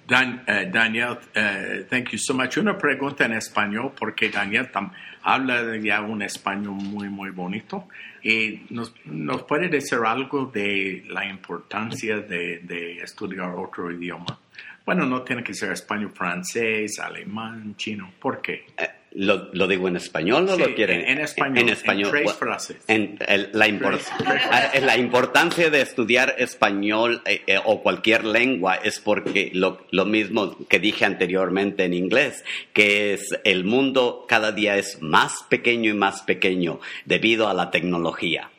Dan, 0.08 0.42
eh, 0.48 0.66
Daniel, 0.72 1.18
eh, 1.36 1.84
thank 1.90 2.12
you 2.14 2.18
so 2.18 2.34
much. 2.34 2.58
Una 2.58 2.78
pregunta 2.78 3.26
en 3.26 3.34
español, 3.34 3.92
porque 3.94 4.30
Daniel 4.30 4.70
tam- 4.72 4.92
habla 5.22 5.76
ya 5.78 6.02
un 6.02 6.22
español 6.22 6.76
muy, 6.76 7.10
muy 7.10 7.32
bonito. 7.32 7.90
Y 8.24 8.62
nos, 8.70 8.94
nos 9.06 9.44
puede 9.44 9.68
decir 9.68 10.00
algo 10.06 10.46
de 10.46 11.04
la 11.10 11.26
importancia 11.26 12.18
de, 12.22 12.60
de 12.60 12.98
estudiar 13.04 13.50
otro 13.56 13.92
idioma. 13.92 14.40
Bueno, 14.86 15.06
no 15.06 15.24
tiene 15.24 15.44
que 15.44 15.54
ser 15.54 15.74
español, 15.74 16.12
francés, 16.16 17.00
alemán, 17.00 17.76
chino. 17.76 18.10
¿Por 18.18 18.42
qué? 18.42 18.66
¿Lo, 19.14 19.50
lo 19.54 19.68
digo 19.68 19.88
en 19.88 19.96
español 19.96 20.48
o 20.50 20.56
Sí, 20.56 20.62
lo 20.62 20.76
quieren? 20.76 21.00
en- 21.02 21.10
en 21.18 21.20
español, 21.22 21.58
En 21.58 21.68
en 21.70 21.74
español. 21.74 22.12
tres 22.12 22.34
frases. 22.34 22.78
el- 22.88 23.18
la, 23.54 23.68
impor- 23.68 24.00
la 24.82 24.98
importancia 24.98 25.70
de 25.70 25.82
estudiar 25.82 26.36
español 26.38 27.22
eh, 27.26 27.42
eh, 27.48 27.58
o 27.64 27.82
cualquier 27.82 28.26
lengua 28.26 28.76
es 28.76 29.00
porque 29.00 29.50
lo, 29.54 29.88
lo 29.92 30.06
mismo 30.06 30.58
que 30.68 30.80
dije 30.80 31.06
anteriormente 31.06 31.86
en 31.86 31.94
inglés, 31.94 32.44
que 32.74 33.14
es 33.14 33.30
el 33.44 33.64
mundo 33.64 34.26
cada 34.28 34.52
día 34.52 34.76
es 34.78 35.02
más 35.02 35.44
pequeño 35.50 35.90
y 35.92 35.94
más 35.96 36.22
pequeño 36.22 36.80
debido 37.06 37.48
a 37.48 37.54
la 37.56 37.72
tecnología. 37.72 38.52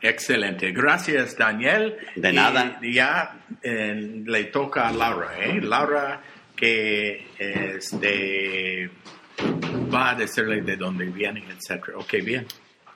Excelente. 0.00 0.72
Gracias, 0.72 1.36
Daniel. 1.36 1.96
De 2.16 2.30
Y 2.30 2.32
nada. 2.34 2.80
ya 2.82 3.36
eh, 3.62 4.22
le 4.26 4.44
toca 4.44 4.88
a 4.88 4.92
Laura, 4.92 5.30
¿eh? 5.40 5.60
Laura 5.62 6.20
que 6.56 7.26
este, 7.38 8.90
va 9.38 10.12
a 10.12 10.14
decirle 10.16 10.60
de 10.60 10.76
dónde 10.76 11.12
viene, 11.12 11.44
etc. 11.50 11.96
Ok, 11.96 12.24
bien. 12.24 12.46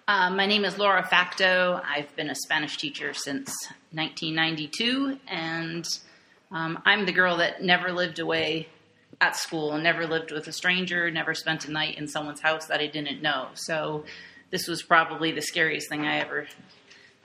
Uh, 0.07 0.31
my 0.31 0.47
name 0.47 0.65
is 0.65 0.79
Laura 0.79 1.07
Facto. 1.07 1.81
I've 1.85 2.15
been 2.17 2.31
a 2.31 2.35
Spanish 2.35 2.77
teacher 2.79 3.13
since 3.13 3.53
1992, 3.93 5.19
and 5.29 5.87
um, 6.51 6.81
I'm 6.85 7.05
the 7.05 7.13
girl 7.13 7.37
that 7.37 7.63
never 7.63 7.93
lived 7.93 8.19
away 8.19 8.69
at 9.21 9.37
school, 9.37 9.77
never 9.77 10.07
lived 10.07 10.31
with 10.31 10.47
a 10.47 10.53
stranger, 10.53 11.11
never 11.11 11.35
spent 11.35 11.67
a 11.67 11.71
night 11.71 11.99
in 11.99 12.09
someone's 12.09 12.41
house 12.41 12.67
that 12.67 12.81
I 12.81 12.87
didn't 12.87 13.21
know. 13.21 13.49
So 13.55 14.05
this 14.51 14.67
was 14.67 14.83
probably 14.83 15.33
the 15.33 15.43
scariest 15.43 15.89
thing 15.89 16.07
I 16.07 16.21
ever 16.21 16.47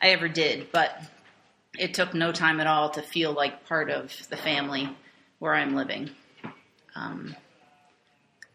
I 0.02 0.10
ever 0.10 0.28
did, 0.28 0.72
but 0.72 1.02
it 1.80 1.94
took 1.94 2.14
no 2.14 2.32
time 2.32 2.60
at 2.60 2.68
all 2.68 2.90
to 2.92 3.02
feel 3.02 3.32
like 3.32 3.66
part 3.66 3.90
of 3.90 4.12
the 4.30 4.36
family 4.36 4.90
where 5.40 5.56
I'm 5.56 5.76
living. 5.76 6.10
Um, 6.96 7.36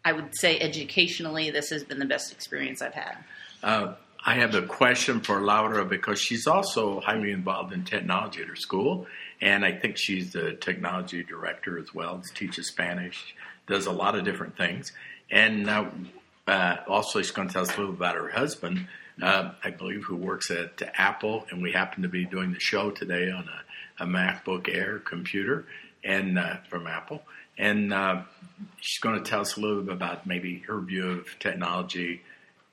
I 0.08 0.12
would 0.12 0.34
say 0.34 0.58
educationally, 0.58 1.50
this 1.50 1.68
has 1.68 1.84
been 1.84 1.98
the 1.98 2.06
best 2.06 2.32
experience 2.32 2.80
I've 2.80 2.94
had. 2.94 3.18
Uh, 3.62 3.92
I 4.24 4.36
have 4.36 4.54
a 4.54 4.62
question 4.62 5.20
for 5.20 5.42
Laura 5.42 5.84
because 5.84 6.18
she's 6.18 6.46
also 6.46 7.00
highly 7.00 7.30
involved 7.30 7.74
in 7.74 7.84
technology 7.84 8.40
at 8.40 8.48
her 8.48 8.56
school, 8.56 9.06
and 9.42 9.66
I 9.66 9.72
think 9.72 9.98
she's 9.98 10.32
the 10.32 10.54
technology 10.54 11.22
director 11.22 11.78
as 11.78 11.92
well. 11.92 12.22
Teaches 12.34 12.68
Spanish, 12.68 13.34
does 13.66 13.84
a 13.84 13.92
lot 13.92 14.14
of 14.14 14.24
different 14.24 14.56
things, 14.56 14.92
and 15.30 15.68
uh, 15.68 15.84
uh, 16.46 16.76
also 16.88 17.20
she's 17.20 17.30
going 17.30 17.48
to 17.48 17.52
tell 17.52 17.64
us 17.64 17.76
a 17.76 17.78
little 17.78 17.94
about 17.94 18.16
her 18.16 18.30
husband, 18.30 18.86
uh, 19.20 19.50
I 19.62 19.68
believe, 19.68 20.04
who 20.04 20.16
works 20.16 20.50
at 20.50 20.80
Apple, 20.94 21.44
and 21.50 21.62
we 21.62 21.72
happen 21.72 22.02
to 22.02 22.08
be 22.08 22.24
doing 22.24 22.54
the 22.54 22.60
show 22.60 22.90
today 22.90 23.30
on 23.30 23.46
a, 23.46 24.04
a 24.04 24.06
MacBook 24.06 24.74
Air 24.74 25.00
computer, 25.00 25.66
and 26.02 26.38
uh, 26.38 26.56
from 26.70 26.86
Apple, 26.86 27.20
and 27.58 27.92
uh, 27.92 28.22
she's 28.80 29.00
going 29.00 29.22
to 29.22 29.28
tell 29.28 29.40
us 29.40 29.56
a 29.56 29.60
little 29.60 29.82
bit 29.82 29.92
about 29.92 30.26
maybe 30.26 30.60
her 30.66 30.80
view 30.80 31.10
of 31.10 31.38
technology 31.38 32.22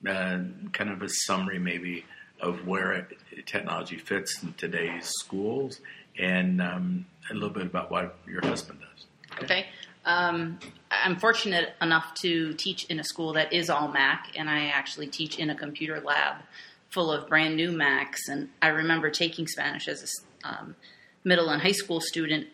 uh, 0.08 0.40
kind 0.74 0.90
of 0.90 1.02
a 1.02 1.10
summary 1.10 1.60
maybe 1.60 2.06
of 2.40 2.68
where 2.68 3.08
technology 3.46 3.98
fits 3.98 4.44
in 4.44 4.54
today's 4.54 5.08
schools 5.08 5.80
and 6.20 6.62
um, 6.62 7.06
a 7.32 7.34
little 7.34 7.50
bit 7.50 7.66
about 7.66 7.90
what 7.90 8.16
your 8.28 8.46
husband 8.46 8.80
does. 8.80 9.44
Okay. 9.44 9.66
Um, 10.06 10.60
I'm 10.92 11.18
fortunate 11.18 11.74
enough 11.82 12.14
to 12.16 12.54
teach 12.54 12.86
in 12.86 13.00
a 13.00 13.04
school 13.04 13.34
that 13.34 13.52
is 13.52 13.70
all 13.70 13.88
Mac, 13.88 14.32
and 14.36 14.50
I 14.50 14.68
actually 14.68 15.08
teach 15.08 15.40
in 15.40 15.50
a 15.50 15.56
computer 15.56 16.00
lab 16.00 16.38
full 16.90 17.12
of 17.12 17.28
brand 17.28 17.56
new 17.56 17.72
Macs. 17.72 18.28
And 18.30 18.50
I 18.62 18.68
remember 18.68 19.10
taking 19.10 19.48
Spanish 19.48 19.88
as 19.88 20.04
a 20.04 20.48
um, 20.48 20.76
middle 21.24 21.50
and 21.50 21.62
high 21.62 21.72
school 21.72 22.00
student, 22.00 22.48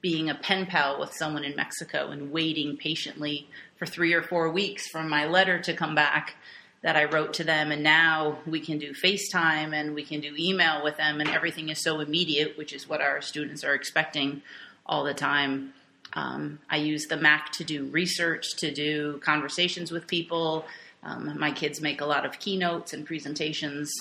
being 0.00 0.28
a 0.28 0.34
pen 0.34 0.66
pal 0.66 1.00
with 1.00 1.12
someone 1.14 1.44
in 1.44 1.56
Mexico 1.56 2.08
and 2.10 2.30
waiting 2.30 2.76
patiently 2.76 3.48
for 3.76 3.86
three 3.86 4.12
or 4.12 4.22
four 4.22 4.50
weeks 4.50 4.88
for 4.88 5.02
my 5.02 5.26
letter 5.26 5.58
to 5.60 5.74
come 5.74 5.94
back 5.94 6.34
that 6.82 6.96
I 6.96 7.04
wrote 7.04 7.34
to 7.34 7.44
them. 7.44 7.72
And 7.72 7.82
now 7.82 8.38
we 8.46 8.60
can 8.60 8.78
do 8.78 8.92
FaceTime 8.92 9.74
and 9.74 9.94
we 9.94 10.04
can 10.04 10.20
do 10.20 10.34
email 10.38 10.84
with 10.84 10.96
them, 10.96 11.20
and 11.20 11.28
everything 11.28 11.70
is 11.70 11.82
so 11.82 12.00
immediate, 12.00 12.56
which 12.56 12.72
is 12.72 12.88
what 12.88 13.00
our 13.00 13.20
students 13.20 13.64
are 13.64 13.74
expecting 13.74 14.42
all 14.86 15.04
the 15.04 15.14
time. 15.14 15.72
Um, 16.12 16.60
I 16.70 16.76
use 16.76 17.06
the 17.06 17.16
Mac 17.16 17.52
to 17.52 17.64
do 17.64 17.86
research, 17.86 18.56
to 18.58 18.72
do 18.72 19.20
conversations 19.24 19.90
with 19.90 20.06
people. 20.06 20.64
Um, 21.02 21.38
my 21.38 21.50
kids 21.52 21.80
make 21.80 22.00
a 22.00 22.06
lot 22.06 22.24
of 22.24 22.38
keynotes 22.38 22.92
and 22.92 23.04
presentations 23.04 23.92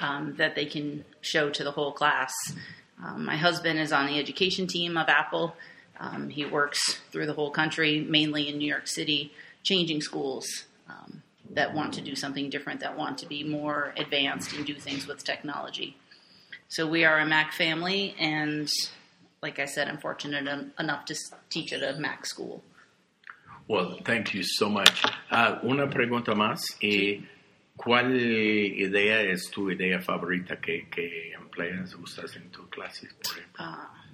um, 0.00 0.34
that 0.36 0.54
they 0.54 0.66
can 0.66 1.04
show 1.20 1.50
to 1.50 1.64
the 1.64 1.72
whole 1.72 1.92
class. 1.92 2.32
Um, 3.02 3.24
my 3.24 3.36
husband 3.36 3.78
is 3.78 3.92
on 3.92 4.06
the 4.06 4.18
education 4.18 4.66
team 4.66 4.96
of 4.96 5.08
Apple. 5.08 5.56
Um, 5.98 6.28
he 6.28 6.44
works 6.44 7.00
through 7.10 7.26
the 7.26 7.32
whole 7.34 7.50
country, 7.50 8.00
mainly 8.00 8.48
in 8.48 8.58
New 8.58 8.68
York 8.68 8.86
City, 8.86 9.32
changing 9.62 10.00
schools 10.00 10.64
um, 10.88 11.22
that 11.50 11.74
want 11.74 11.94
to 11.94 12.00
do 12.00 12.14
something 12.14 12.50
different, 12.50 12.80
that 12.80 12.96
want 12.96 13.18
to 13.18 13.26
be 13.26 13.44
more 13.44 13.92
advanced 13.96 14.52
and 14.52 14.66
do 14.66 14.74
things 14.74 15.06
with 15.06 15.24
technology. 15.24 15.96
So 16.68 16.86
we 16.86 17.04
are 17.04 17.18
a 17.18 17.26
Mac 17.26 17.52
family, 17.52 18.14
and 18.18 18.70
like 19.42 19.58
I 19.58 19.64
said, 19.64 19.88
I'm 19.88 19.98
fortunate 19.98 20.46
en- 20.46 20.72
enough 20.78 21.04
to 21.06 21.16
teach 21.48 21.72
at 21.72 21.82
a 21.82 21.98
Mac 21.98 22.26
school. 22.26 22.62
Well, 23.68 23.98
thank 24.04 24.34
you 24.34 24.42
so 24.42 24.68
much. 24.68 25.02
Uh, 25.30 25.58
una 25.64 25.86
pregunta 25.86 26.34
más. 26.34 26.60
Y, 26.82 27.22
¿Cuál 27.82 28.14
idea 28.14 29.22
es 29.22 29.50
tu 29.50 29.70
idea 29.70 30.02
favorita 30.02 30.60
que, 30.60 30.86
que 30.90 31.32
empleas, 31.32 31.94
usas 31.94 32.36
en 32.36 32.50
tus 32.50 32.68
clases, 32.68 33.14
por 33.14 33.38
ejemplo? 33.38 33.64
Ah. 33.64 34.04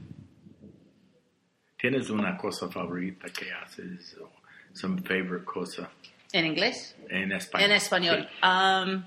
¿Tienes 1.77 2.09
una 2.11 2.37
cosa 2.37 2.69
favorita 2.69 3.27
que 3.29 3.53
haces 3.53 4.17
o 4.19 4.31
some 4.73 5.03
favorite 5.03 5.45
cosa 5.45 5.91
¿En 6.33 6.47
inglés? 6.47 6.97
en 7.09 7.33
español? 7.33 7.71
En 7.71 7.77
español. 7.77 8.29
Um, 8.41 9.05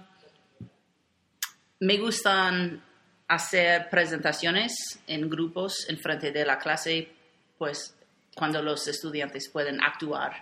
me 1.80 1.98
gustan 1.98 2.84
hacer 3.30 3.90
presentaciones 3.90 4.74
en 5.08 5.30
grupos 5.30 5.88
en 5.88 5.98
frente 6.00 6.34
de 6.34 6.46
la 6.46 6.60
clase, 6.60 7.08
pues 7.58 7.96
cuando 8.36 8.62
los 8.62 8.86
estudiantes 8.90 9.48
pueden 9.48 9.82
actuar 9.82 10.34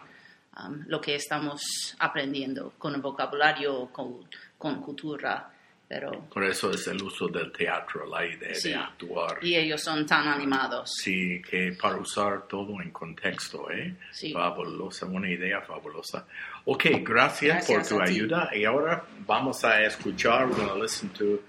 um, 0.65 0.83
lo 0.87 0.99
que 1.01 1.15
estamos 1.15 1.95
aprendiendo 1.99 2.73
con 2.77 2.95
el 2.95 3.01
vocabulario, 3.01 3.87
con, 3.91 4.27
con 4.57 4.81
cultura, 4.81 5.51
pero 5.89 6.11
Por 6.33 6.43
eso 6.43 6.69
es 6.71 6.85
el 6.87 7.01
uso 7.01 7.29
del 7.29 7.49
teatro, 7.53 8.05
la 8.05 8.25
idea 8.25 8.53
Sí. 8.55 8.69
de 8.69 8.75
actuar. 8.75 9.39
y 9.41 9.55
ellos 9.55 9.81
son 9.81 10.05
tan 10.05 10.27
animados. 10.27 10.91
Sí, 11.01 11.41
que 11.49 11.77
para 11.81 11.95
usar 11.95 12.45
todo 12.45 12.81
en 12.81 12.91
contexto, 12.91 13.71
¿eh? 13.71 13.95
Sí. 14.11 14.33
Fabulosa, 14.33 15.05
una 15.05 15.29
idea 15.31 15.61
fabulosa. 15.61 16.25
Ok, 16.65 16.87
gracias, 17.03 17.69
Gracias 17.69 17.87
por 17.89 17.97
tu 17.99 18.03
a 18.03 18.05
ti. 18.05 18.11
ayuda. 18.15 18.49
Y 18.53 18.65
ahora 18.65 19.05
vamos 19.25 19.63
a 19.63 19.81
escuchar, 19.83 20.47
we're 20.47 20.57
going 20.57 20.67
to 20.67 20.75
listen 20.83 21.07
to 21.11 21.39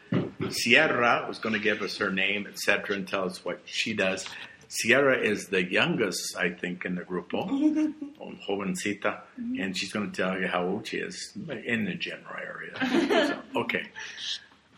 Sierra, 0.50 1.24
who's 1.26 1.40
going 1.40 1.54
to 1.54 1.60
give 1.60 1.82
us 1.82 1.98
her 2.00 2.10
name, 2.10 2.46
etc., 2.46 2.94
and 2.94 3.08
tell 3.08 3.24
us 3.24 3.44
what 3.44 3.58
she 3.66 3.92
does. 3.92 4.24
Sierra 4.68 5.18
is 5.18 5.48
the 5.48 5.64
youngest, 5.64 6.36
I 6.36 6.50
think, 6.50 6.84
in 6.84 6.94
the 6.94 7.02
grupo, 7.02 7.48
oh, 7.50 8.26
un 8.26 8.38
jovencita, 8.48 9.22
mm-hmm. 9.40 9.60
and 9.60 9.76
she's 9.76 9.92
going 9.92 10.10
to 10.10 10.22
tell 10.22 10.38
you 10.38 10.46
how 10.46 10.66
old 10.66 10.86
she 10.86 10.98
is 10.98 11.32
in 11.64 11.86
the 11.86 11.94
general 11.94 12.36
area. 12.36 13.26
So, 13.28 13.38
okay. 13.60 13.88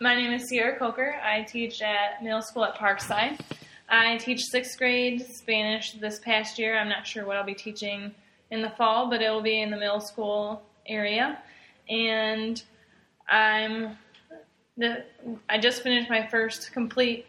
My 0.01 0.15
name 0.15 0.33
is 0.33 0.49
Sierra 0.49 0.79
Coker. 0.79 1.17
I 1.23 1.43
teach 1.43 1.83
at 1.83 2.23
middle 2.23 2.41
school 2.41 2.65
at 2.65 2.77
Parkside. 2.77 3.41
I 3.89 4.17
teach 4.19 4.45
sixth 4.45 4.79
grade 4.79 5.27
Spanish 5.27 5.93
this 5.95 6.21
past 6.21 6.59
year. 6.59 6.79
I'm 6.79 6.89
not 6.89 7.05
sure 7.05 7.27
what 7.27 7.37
I'll 7.37 7.45
be 7.45 7.55
teaching 7.55 8.15
in 8.53 8.63
the 8.63 8.71
fall, 8.71 9.11
but 9.11 9.21
it 9.21 9.29
will 9.29 9.43
be 9.43 9.61
in 9.61 9.71
the 9.71 9.77
middle 9.77 10.01
school 10.01 10.63
area. 10.87 11.39
And 11.89 12.63
I'm 13.29 13.99
the 14.77 15.05
I 15.49 15.59
just 15.59 15.83
finished 15.83 16.09
my 16.09 16.27
first 16.29 16.73
complete 16.73 17.27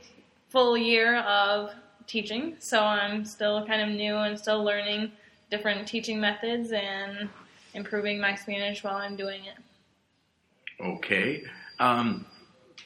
full 0.50 0.78
year 0.78 1.18
of 1.22 1.72
teaching, 2.08 2.56
so 2.60 2.82
I'm 2.82 3.26
still 3.26 3.66
kind 3.66 3.82
of 3.82 3.90
new 3.90 4.16
and 4.16 4.38
still 4.38 4.64
learning 4.64 5.12
different 5.50 5.88
teaching 5.88 6.20
methods 6.20 6.72
and 6.72 7.30
improving 7.74 8.20
my 8.20 8.36
Spanish 8.36 8.84
while 8.84 8.96
I'm 8.96 9.16
doing 9.16 9.42
it. 9.46 10.84
Okay. 10.84 11.44
Um, 11.80 12.26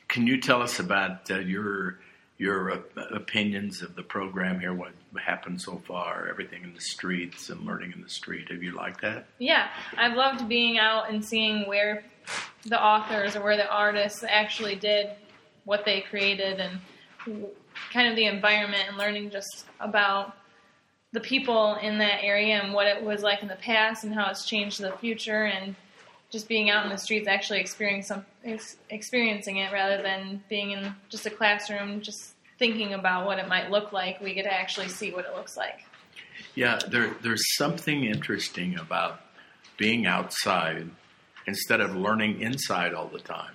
can 0.08 0.28
you 0.28 0.40
tell 0.40 0.62
us 0.62 0.80
about 0.80 1.30
uh, 1.32 1.40
your 1.40 2.00
your 2.38 2.72
uh, 2.72 2.80
opinions 3.14 3.82
of 3.82 3.96
the 3.96 4.04
program 4.04 4.60
here? 4.60 4.74
What 4.74 4.92
happened 5.24 5.62
so 5.62 5.82
far? 5.88 6.28
Everything 6.30 6.64
in 6.64 6.74
the 6.74 6.82
streets 6.82 7.50
and 7.50 7.66
learning 7.66 7.94
in 7.94 8.02
the 8.02 8.10
street. 8.10 8.52
Have 8.52 8.62
you 8.62 8.72
liked 8.72 9.02
that? 9.02 9.28
Yeah, 9.40 9.70
I've 9.98 10.16
loved 10.16 10.50
being 10.50 10.78
out 10.78 11.10
and 11.10 11.24
seeing 11.24 11.68
where 11.68 12.04
the 12.66 12.82
authors 12.82 13.36
or 13.36 13.44
where 13.44 13.58
the 13.58 13.70
artists 13.70 14.24
actually 14.28 14.76
did 14.76 15.12
what 15.64 15.86
they 15.86 16.02
created 16.02 16.60
and 16.60 17.48
kind 17.92 18.08
of 18.08 18.16
the 18.16 18.26
environment 18.26 18.84
and 18.88 18.98
learning 18.98 19.30
just 19.30 19.66
about 19.80 20.36
the 21.12 21.20
people 21.20 21.76
in 21.76 21.98
that 22.00 22.24
area 22.24 22.62
and 22.62 22.74
what 22.74 22.88
it 22.88 23.02
was 23.02 23.24
like 23.24 23.42
in 23.42 23.48
the 23.48 23.56
past 23.56 24.04
and 24.04 24.14
how 24.14 24.30
it's 24.30 24.46
changed 24.46 24.82
the 24.82 24.92
future 24.94 25.46
and 25.46 25.76
just 26.30 26.50
being 26.50 26.70
out 26.70 26.84
in 26.84 26.92
the 26.92 26.98
streets 26.98 27.28
actually 27.28 27.60
experiencing 27.60 28.26
experiencing 28.90 29.58
it 29.58 29.72
rather 29.72 30.02
than 30.02 30.44
being 30.50 30.72
in 30.72 30.94
just 31.10 31.26
a 31.26 31.30
classroom 31.30 32.02
just 32.02 32.34
thinking 32.60 32.94
about 32.94 33.26
what 33.26 33.40
it 33.40 33.48
might 33.48 33.72
look 33.72 33.94
like 33.94 34.20
we 34.20 34.34
get 34.34 34.44
to 34.44 34.54
actually 34.54 34.90
see 34.90 35.12
what 35.12 35.26
it 35.26 35.34
looks 35.36 35.56
like 35.56 35.86
Yeah, 36.56 36.80
there, 36.88 37.16
there's 37.22 37.56
something 37.56 38.06
interesting 38.06 38.78
about 38.78 39.22
being 39.78 40.06
outside 40.06 40.90
instead 41.48 41.82
of 41.82 41.96
learning 41.96 42.42
inside 42.42 42.94
all 42.94 43.08
the 43.08 43.20
time, 43.20 43.54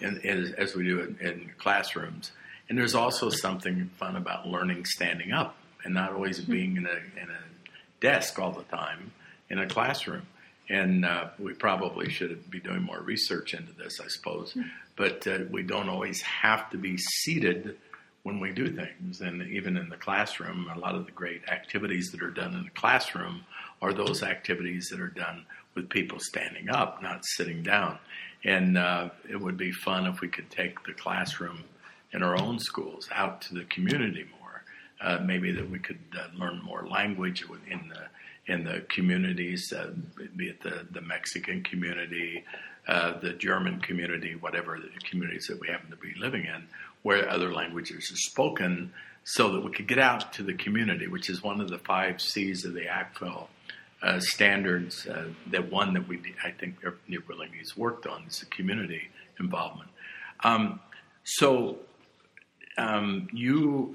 in, 0.00 0.18
in, 0.18 0.54
as 0.58 0.74
we 0.74 0.84
do 0.84 1.00
in, 1.00 1.18
in 1.26 1.50
classrooms. 1.58 2.32
And 2.68 2.78
there's 2.78 2.94
also 2.94 3.28
something 3.28 3.90
fun 3.98 4.16
about 4.16 4.46
learning 4.46 4.84
standing 4.86 5.32
up 5.32 5.56
and 5.84 5.94
not 5.94 6.12
always 6.12 6.40
being 6.40 6.76
in 6.76 6.86
a, 6.86 7.20
in 7.20 7.28
a 7.28 8.00
desk 8.00 8.38
all 8.38 8.52
the 8.52 8.62
time 8.64 9.12
in 9.50 9.58
a 9.58 9.66
classroom. 9.66 10.22
And 10.68 11.04
uh, 11.04 11.30
we 11.38 11.52
probably 11.52 12.08
should 12.08 12.50
be 12.50 12.60
doing 12.60 12.82
more 12.82 13.00
research 13.00 13.52
into 13.52 13.72
this, 13.72 14.00
I 14.00 14.06
suppose. 14.08 14.56
But 14.96 15.26
uh, 15.26 15.40
we 15.50 15.62
don't 15.62 15.88
always 15.88 16.22
have 16.22 16.70
to 16.70 16.78
be 16.78 16.96
seated 16.96 17.76
when 18.22 18.38
we 18.38 18.52
do 18.52 18.70
things. 18.70 19.20
And 19.20 19.42
even 19.42 19.76
in 19.76 19.88
the 19.88 19.96
classroom, 19.96 20.70
a 20.74 20.78
lot 20.78 20.94
of 20.94 21.06
the 21.06 21.12
great 21.12 21.42
activities 21.48 22.10
that 22.12 22.22
are 22.22 22.30
done 22.30 22.54
in 22.54 22.64
the 22.64 22.70
classroom 22.70 23.44
are 23.80 23.92
those 23.92 24.22
activities 24.22 24.88
that 24.90 25.00
are 25.00 25.08
done 25.08 25.44
with 25.74 25.88
people 25.88 26.18
standing 26.20 26.68
up, 26.68 27.02
not 27.02 27.24
sitting 27.24 27.62
down. 27.62 27.98
And 28.44 28.78
uh, 28.78 29.10
it 29.28 29.40
would 29.40 29.56
be 29.56 29.72
fun 29.72 30.06
if 30.06 30.20
we 30.20 30.28
could 30.28 30.50
take 30.50 30.84
the 30.84 30.92
classroom 30.92 31.64
in 32.12 32.22
our 32.22 32.40
own 32.40 32.58
schools 32.58 33.08
out 33.14 33.40
to 33.42 33.54
the 33.54 33.64
community 33.64 34.26
more. 34.40 34.64
Uh, 35.00 35.18
maybe 35.24 35.50
that 35.50 35.68
we 35.68 35.78
could 35.78 35.98
uh, 36.16 36.26
learn 36.38 36.60
more 36.62 36.86
language 36.86 37.44
in 37.68 37.88
the 37.88 38.06
in 38.46 38.64
the 38.64 38.84
communities, 38.88 39.72
uh, 39.72 39.90
be 40.36 40.48
it 40.48 40.60
the, 40.62 40.84
the 40.90 41.00
Mexican 41.00 41.62
community, 41.62 42.44
uh, 42.88 43.18
the 43.20 43.32
German 43.34 43.80
community, 43.80 44.34
whatever 44.34 44.78
the 44.78 44.88
communities 45.08 45.46
that 45.46 45.60
we 45.60 45.68
happen 45.68 45.90
to 45.90 45.96
be 45.96 46.12
living 46.18 46.44
in, 46.44 46.64
where 47.02 47.28
other 47.28 47.52
languages 47.52 48.10
are 48.10 48.16
spoken, 48.16 48.92
so 49.24 49.52
that 49.52 49.60
we 49.60 49.70
could 49.70 49.86
get 49.86 50.00
out 50.00 50.32
to 50.32 50.42
the 50.42 50.54
community, 50.54 51.06
which 51.06 51.30
is 51.30 51.42
one 51.42 51.60
of 51.60 51.68
the 51.68 51.78
five 51.78 52.20
C's 52.20 52.64
of 52.64 52.74
the 52.74 52.86
ACTFL 52.86 53.46
uh, 54.02 54.18
standards. 54.18 55.06
Uh, 55.06 55.26
that 55.52 55.70
one 55.70 55.94
that 55.94 56.08
we, 56.08 56.20
I 56.44 56.50
think, 56.50 56.76
really 56.82 57.48
needs 57.54 57.76
worked 57.76 58.06
on 58.08 58.24
is 58.28 58.40
the 58.40 58.46
community 58.46 59.02
involvement. 59.38 59.90
Um, 60.42 60.80
so 61.22 61.78
um, 62.78 63.28
you 63.32 63.94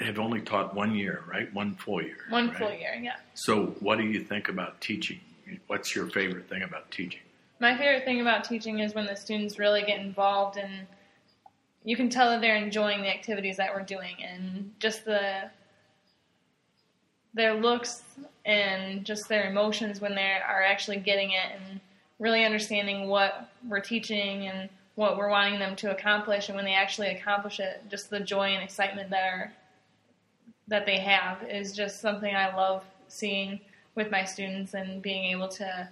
have 0.00 0.18
only 0.18 0.40
taught 0.40 0.74
one 0.74 0.94
year, 0.94 1.22
right? 1.28 1.52
One 1.54 1.74
full 1.74 2.02
year. 2.02 2.16
One 2.28 2.48
right? 2.48 2.56
full 2.56 2.72
year, 2.72 2.98
yeah. 3.00 3.16
So, 3.34 3.66
what 3.80 3.98
do 3.98 4.04
you 4.04 4.20
think 4.20 4.48
about 4.48 4.80
teaching? 4.80 5.20
What's 5.66 5.94
your 5.94 6.06
favorite 6.06 6.48
thing 6.48 6.62
about 6.62 6.90
teaching? 6.90 7.20
My 7.58 7.76
favorite 7.76 8.04
thing 8.04 8.20
about 8.20 8.44
teaching 8.44 8.78
is 8.78 8.94
when 8.94 9.06
the 9.06 9.16
students 9.16 9.58
really 9.58 9.82
get 9.82 10.00
involved 10.00 10.56
and 10.56 10.86
you 11.84 11.96
can 11.96 12.08
tell 12.08 12.30
that 12.30 12.40
they're 12.40 12.56
enjoying 12.56 13.02
the 13.02 13.08
activities 13.08 13.56
that 13.56 13.74
we're 13.74 13.82
doing 13.82 14.16
and 14.22 14.72
just 14.78 15.04
the 15.04 15.50
their 17.32 17.54
looks 17.54 18.02
and 18.44 19.04
just 19.04 19.28
their 19.28 19.48
emotions 19.48 20.00
when 20.00 20.14
they 20.14 20.32
are 20.46 20.62
actually 20.62 20.96
getting 20.96 21.30
it 21.30 21.46
and 21.54 21.80
really 22.18 22.44
understanding 22.44 23.08
what 23.08 23.50
we're 23.68 23.80
teaching 23.80 24.48
and 24.48 24.68
what 25.00 25.16
we're 25.16 25.30
wanting 25.30 25.58
them 25.58 25.74
to 25.74 25.90
accomplish 25.90 26.50
and 26.50 26.56
when 26.56 26.66
they 26.66 26.74
actually 26.74 27.08
accomplish 27.08 27.58
it 27.58 27.82
just 27.88 28.10
the 28.10 28.20
joy 28.20 28.50
and 28.50 28.62
excitement 28.62 29.08
that 29.08 29.24
are 29.32 29.52
that 30.68 30.84
they 30.84 30.98
have 30.98 31.42
is 31.44 31.74
just 31.74 32.02
something 32.02 32.36
I 32.36 32.54
love 32.54 32.84
seeing 33.08 33.60
with 33.94 34.10
my 34.10 34.24
students 34.24 34.74
and 34.74 35.00
being 35.00 35.24
able 35.32 35.48
to 35.48 35.88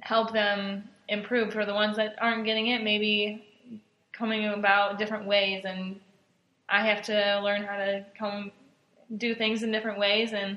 help 0.00 0.32
them 0.32 0.88
improve. 1.08 1.52
For 1.52 1.66
the 1.66 1.74
ones 1.74 1.98
that 1.98 2.16
aren't 2.22 2.46
getting 2.46 2.68
it 2.68 2.82
maybe 2.82 3.44
coming 4.12 4.46
about 4.46 4.98
different 4.98 5.26
ways 5.26 5.66
and 5.66 6.00
I 6.70 6.86
have 6.86 7.02
to 7.02 7.42
learn 7.44 7.64
how 7.64 7.76
to 7.76 8.06
come 8.18 8.50
do 9.18 9.34
things 9.34 9.62
in 9.62 9.70
different 9.70 9.98
ways 9.98 10.32
and 10.32 10.56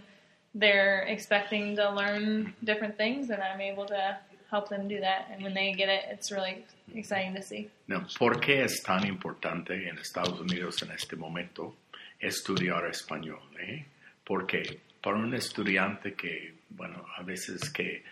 they're 0.56 1.02
expecting 1.02 1.76
to 1.76 1.90
learn 1.90 2.54
different 2.63 2.96
things 2.96 3.32
and 3.32 3.44
I'm 3.44 3.60
able 3.60 3.86
to 3.88 4.18
help 4.49 4.69
them 4.69 4.88
do 4.88 4.99
that 4.99 5.29
and 5.31 5.43
when 5.43 5.53
they 5.53 5.73
get 5.73 5.89
it 5.89 6.03
it's 6.10 6.31
really 6.31 6.63
exciting 6.95 7.36
to 7.36 7.41
see. 7.41 7.69
Now, 7.88 8.05
¿por 8.17 8.39
qué 8.39 8.63
es 8.63 8.81
tan 8.83 9.05
importante 9.05 9.88
en 9.88 9.97
Estados 9.97 10.39
Unidos 10.39 10.81
en 10.83 10.91
este 10.91 11.15
momento 11.15 11.75
estudiar 12.19 12.86
español? 12.88 13.41
Eh? 13.60 13.86
Porque 14.23 14.79
para 15.01 15.17
un 15.17 15.33
estudiante 15.33 16.13
que, 16.13 16.53
bueno, 16.69 17.05
a 17.17 17.23
veces 17.23 17.69
que, 17.69 18.03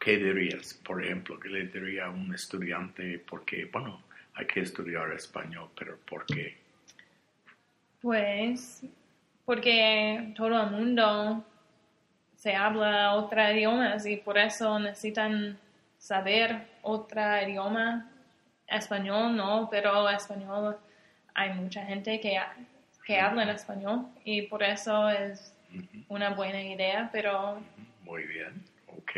¿qué 0.00 0.18
dirías? 0.18 0.74
Por 0.74 1.04
ejemplo, 1.04 1.38
¿qué 1.38 1.48
le 1.48 1.66
diría 1.66 2.06
a 2.06 2.10
un 2.10 2.34
estudiante? 2.34 3.18
Porque, 3.18 3.64
bueno, 3.66 4.02
hay 4.34 4.46
que 4.46 4.60
estudiar 4.60 5.12
español, 5.12 5.70
pero 5.78 5.98
¿por 5.98 6.24
qué? 6.26 6.56
Pues 8.00 8.82
porque 9.44 10.32
todo 10.36 10.60
el 10.62 10.70
mundo 10.70 11.44
se 12.42 12.56
habla 12.56 13.14
otro 13.14 13.40
idioma 13.52 13.96
y 14.04 14.16
por 14.16 14.36
eso 14.36 14.76
necesitan 14.80 15.56
saber 15.96 16.66
otro 16.82 17.22
idioma. 17.40 18.10
Español 18.66 19.36
no, 19.36 19.68
pero 19.70 20.08
español 20.10 20.76
hay 21.34 21.50
mucha 21.54 21.84
gente 21.84 22.18
que, 22.18 22.36
que 23.06 23.20
habla 23.20 23.44
en 23.44 23.50
español 23.50 24.08
y 24.24 24.42
por 24.42 24.64
eso 24.64 25.08
es 25.08 25.54
una 26.08 26.30
buena 26.30 26.60
idea, 26.60 27.08
pero... 27.12 27.62
Muy 28.02 28.24
bien, 28.24 28.52
ok. 28.88 29.12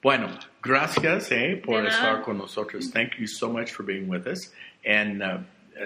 Bueno, 0.00 0.28
gracias 0.62 1.32
eh, 1.32 1.60
por 1.64 1.84
estar 1.86 2.22
con 2.22 2.38
nosotros. 2.38 2.88
Thank 2.92 3.16
you 3.18 3.26
so 3.26 3.48
much 3.48 3.72
for 3.72 3.84
being 3.84 4.08
with 4.08 4.28
us. 4.28 4.54
And 4.86 5.24
uh, 5.24 5.40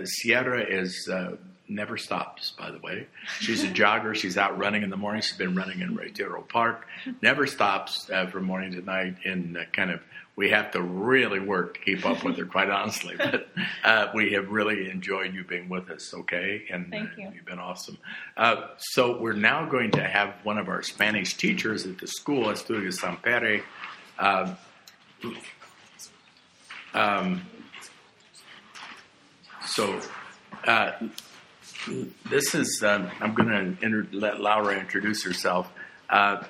Sierra 0.04 0.62
is... 0.62 1.08
Uh, 1.08 1.36
never 1.74 1.96
stops, 1.96 2.52
by 2.52 2.70
the 2.70 2.78
way. 2.78 3.06
She's 3.40 3.64
a 3.64 3.68
jogger. 3.68 4.14
She's 4.14 4.36
out 4.36 4.58
running 4.58 4.82
in 4.82 4.90
the 4.90 4.96
morning. 4.96 5.22
She's 5.22 5.36
been 5.36 5.54
running 5.54 5.80
in 5.80 5.94
Retiro 5.96 6.42
Park. 6.42 6.86
Never 7.20 7.46
stops 7.46 8.08
uh, 8.10 8.26
from 8.26 8.44
morning 8.44 8.72
to 8.72 8.82
night. 8.82 9.16
And 9.24 9.56
uh, 9.56 9.60
kind 9.72 9.90
of, 9.90 10.00
we 10.36 10.50
have 10.50 10.70
to 10.72 10.80
really 10.80 11.40
work 11.40 11.74
to 11.74 11.80
keep 11.80 12.06
up 12.06 12.24
with 12.24 12.38
her, 12.38 12.46
quite 12.46 12.70
honestly. 12.70 13.14
But 13.16 13.48
uh, 13.84 14.08
we 14.14 14.32
have 14.32 14.50
really 14.50 14.90
enjoyed 14.90 15.34
you 15.34 15.44
being 15.44 15.68
with 15.68 15.90
us, 15.90 16.14
okay? 16.14 16.64
And 16.70 16.90
Thank 16.90 17.10
you. 17.18 17.30
you've 17.34 17.44
been 17.44 17.58
awesome. 17.58 17.98
Uh, 18.36 18.68
so 18.78 19.20
we're 19.20 19.34
now 19.34 19.66
going 19.66 19.90
to 19.92 20.02
have 20.02 20.34
one 20.42 20.58
of 20.58 20.68
our 20.68 20.82
Spanish 20.82 21.36
teachers 21.36 21.86
at 21.86 21.98
the 21.98 22.06
school, 22.06 22.46
Estudio 22.46 22.92
Sampere. 22.92 23.62
Um, 24.18 24.56
um, 26.94 27.42
so, 29.66 30.00
uh, 30.66 30.92
this 32.30 32.54
is, 32.54 32.82
um, 32.84 33.10
I'm 33.20 33.34
going 33.34 33.76
to 33.80 34.06
let 34.12 34.40
Laura 34.40 34.78
introduce 34.78 35.24
herself. 35.24 35.70
Uh, 36.08 36.42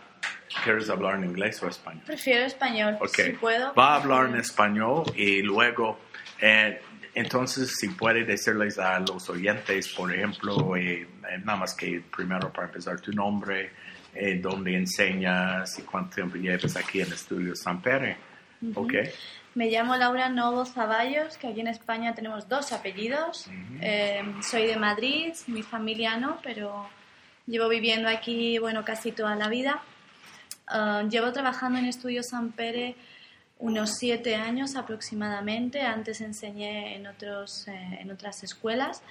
¿Quieres 0.65 0.91
hablar 0.91 1.15
en 1.17 1.25
inglés 1.25 1.63
o 1.63 1.69
español? 1.69 2.03
Prefiero 2.05 2.45
español, 2.45 2.99
okay. 3.01 3.31
si 3.31 3.33
puedo. 3.33 3.73
Va 3.75 3.95
a 3.95 3.97
hablar 3.97 4.29
en 4.29 4.37
español 4.37 5.05
y 5.17 5.41
luego, 5.43 5.99
eh, 6.41 6.81
entonces, 7.15 7.75
si 7.79 7.89
puede 7.89 8.25
decirles 8.25 8.79
a 8.79 9.01
los 9.01 9.31
oyentes, 9.31 9.89
por 9.89 10.13
ejemplo, 10.13 10.77
eh, 10.77 11.09
nada 11.45 11.59
más 11.61 11.75
que 11.75 12.03
primero 12.15 12.53
para 12.53 12.69
empezar 12.69 13.01
tu 13.01 13.13
nombre, 13.13 13.71
eh, 14.15 14.39
dónde 14.43 14.77
enseñas 14.77 15.79
y 15.79 15.83
cuánto 15.83 16.17
tiempo 16.17 16.37
llevas 16.37 16.77
aquí 16.77 17.01
en 17.01 17.07
el 17.07 17.15
Estudio 17.15 17.57
Sampere. 17.57 18.17
Uh 18.61 18.67
-huh. 18.67 18.73
¿Ok? 18.77 18.95
Me 19.55 19.71
llamo 19.71 19.97
Laura 19.97 20.29
Novo 20.29 20.65
Zaballos, 20.65 21.37
que 21.37 21.49
aquí 21.49 21.61
en 21.61 21.69
España 21.69 22.15
tenemos 22.15 22.49
dos 22.49 22.73
apellidos. 22.73 23.47
Uh 23.47 23.51
-huh. 23.51 23.79
eh, 23.83 24.35
soy 24.43 24.67
de 24.67 24.77
Madrid, 24.77 25.35
mi 25.47 25.63
familia 25.63 26.17
no, 26.17 26.39
pero 26.43 26.89
llevo 27.47 27.69
viviendo 27.69 28.09
aquí, 28.09 28.59
bueno, 28.59 28.85
casi 28.85 29.13
toda 29.13 29.37
la 29.37 29.49
vida. 29.49 29.83
Uh, 30.73 31.09
llevo 31.09 31.33
trabajando 31.33 31.79
en 31.79 31.85
Estudio 31.87 32.23
San 32.23 32.53
Pere 32.53 32.95
unos 33.59 33.91
siete 33.99 34.37
años 34.37 34.75
aproximadamente. 34.75 35.83
Antes 35.83 36.21
enseñé 36.21 36.97
en, 36.97 37.07
otros, 37.07 37.69
eh, 37.69 37.99
en 38.01 38.11
otras 38.11 38.43
escuelas 38.43 39.03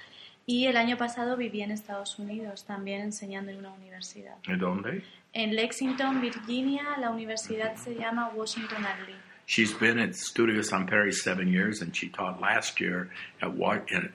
y 0.44 0.66
el 0.66 0.76
año 0.76 0.96
pasado 0.96 1.36
viví 1.36 1.62
en 1.62 1.70
Estados 1.70 2.18
Unidos, 2.18 2.64
también 2.64 3.00
enseñando 3.00 3.50
en 3.52 3.58
una 3.58 3.72
universidad. 3.72 4.36
¿En 4.48 4.58
dónde? 4.58 5.04
En 5.32 5.54
Lexington, 5.54 6.20
Virginia. 6.20 6.82
La 6.98 7.10
universidad 7.10 7.76
se 7.76 7.94
llama 7.94 8.30
Washington 8.34 8.82
Lee. 9.06 9.31
She's 9.52 9.74
been 9.74 9.98
at 9.98 10.16
Studio 10.16 10.62
Sampere 10.62 11.12
seven 11.12 11.52
years, 11.52 11.82
and 11.82 11.94
she 11.94 12.08
taught 12.08 12.40
last 12.40 12.80
year 12.80 13.10
at, 13.42 13.50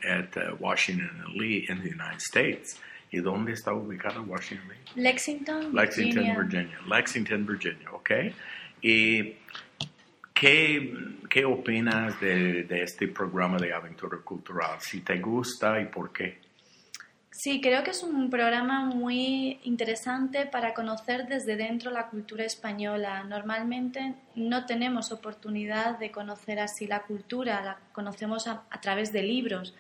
at 0.04 0.36
uh, 0.36 0.56
Washington 0.60 1.12
and 1.24 1.36
Lee 1.36 1.64
in 1.70 1.80
the 1.84 1.90
United 1.90 2.22
States. 2.22 2.80
¿Y 3.12 3.20
dónde 3.20 3.52
está 3.52 3.72
ubicada 3.72 4.20
Washington 4.26 4.68
Lee? 4.68 5.04
Lexington, 5.04 5.76
Lexington, 5.76 6.24
Virginia. 6.24 6.36
Virginia. 6.36 6.78
Lexington, 6.88 7.46
Virginia, 7.46 7.92
¿ok? 7.94 8.10
¿Y 8.82 9.36
qué, 10.34 10.98
qué 11.30 11.46
opinas 11.46 12.20
de, 12.20 12.64
de 12.64 12.82
este 12.82 13.08
programa 13.08 13.60
de 13.60 13.72
aventura 13.72 14.18
cultural? 14.24 14.82
Si 14.82 15.02
te 15.02 15.20
gusta 15.20 15.80
y 15.80 15.86
por 15.86 16.12
qué. 16.12 16.40
Sí, 17.38 17.62
creo 17.62 17.84
que 17.84 17.92
es 17.92 18.02
un 18.02 18.32
programa 18.32 18.84
muy 18.84 19.60
interesante 19.64 20.48
para 20.48 20.74
conocer 20.74 21.28
desde 21.28 21.56
dentro 21.56 21.92
la 21.92 22.08
cultura 22.08 22.44
española. 22.44 23.24
Normalmente 23.26 24.16
no 24.34 24.66
tenemos 24.66 25.12
oportunidad 25.12 26.00
de 26.00 26.10
conocer 26.10 26.60
así 26.60 26.88
la 26.88 27.04
cultura, 27.04 27.64
la 27.64 27.78
conocemos 27.94 28.48
a, 28.48 28.64
través 28.82 29.14
de 29.14 29.22
libros, 29.22 29.76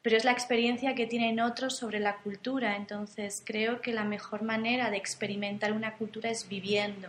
pero 0.00 0.16
es 0.16 0.24
la 0.24 0.32
experiencia 0.32 0.94
que 0.94 1.06
tienen 1.06 1.40
otros 1.40 1.76
sobre 1.76 2.00
la 2.00 2.16
cultura. 2.16 2.74
Entonces 2.74 3.42
creo 3.44 3.82
que 3.82 3.92
la 3.92 4.04
mejor 4.04 4.42
manera 4.42 4.90
de 4.90 4.96
experimentar 4.96 5.74
una 5.74 5.96
cultura 5.96 6.30
es 6.30 6.48
viviendo. 6.48 7.08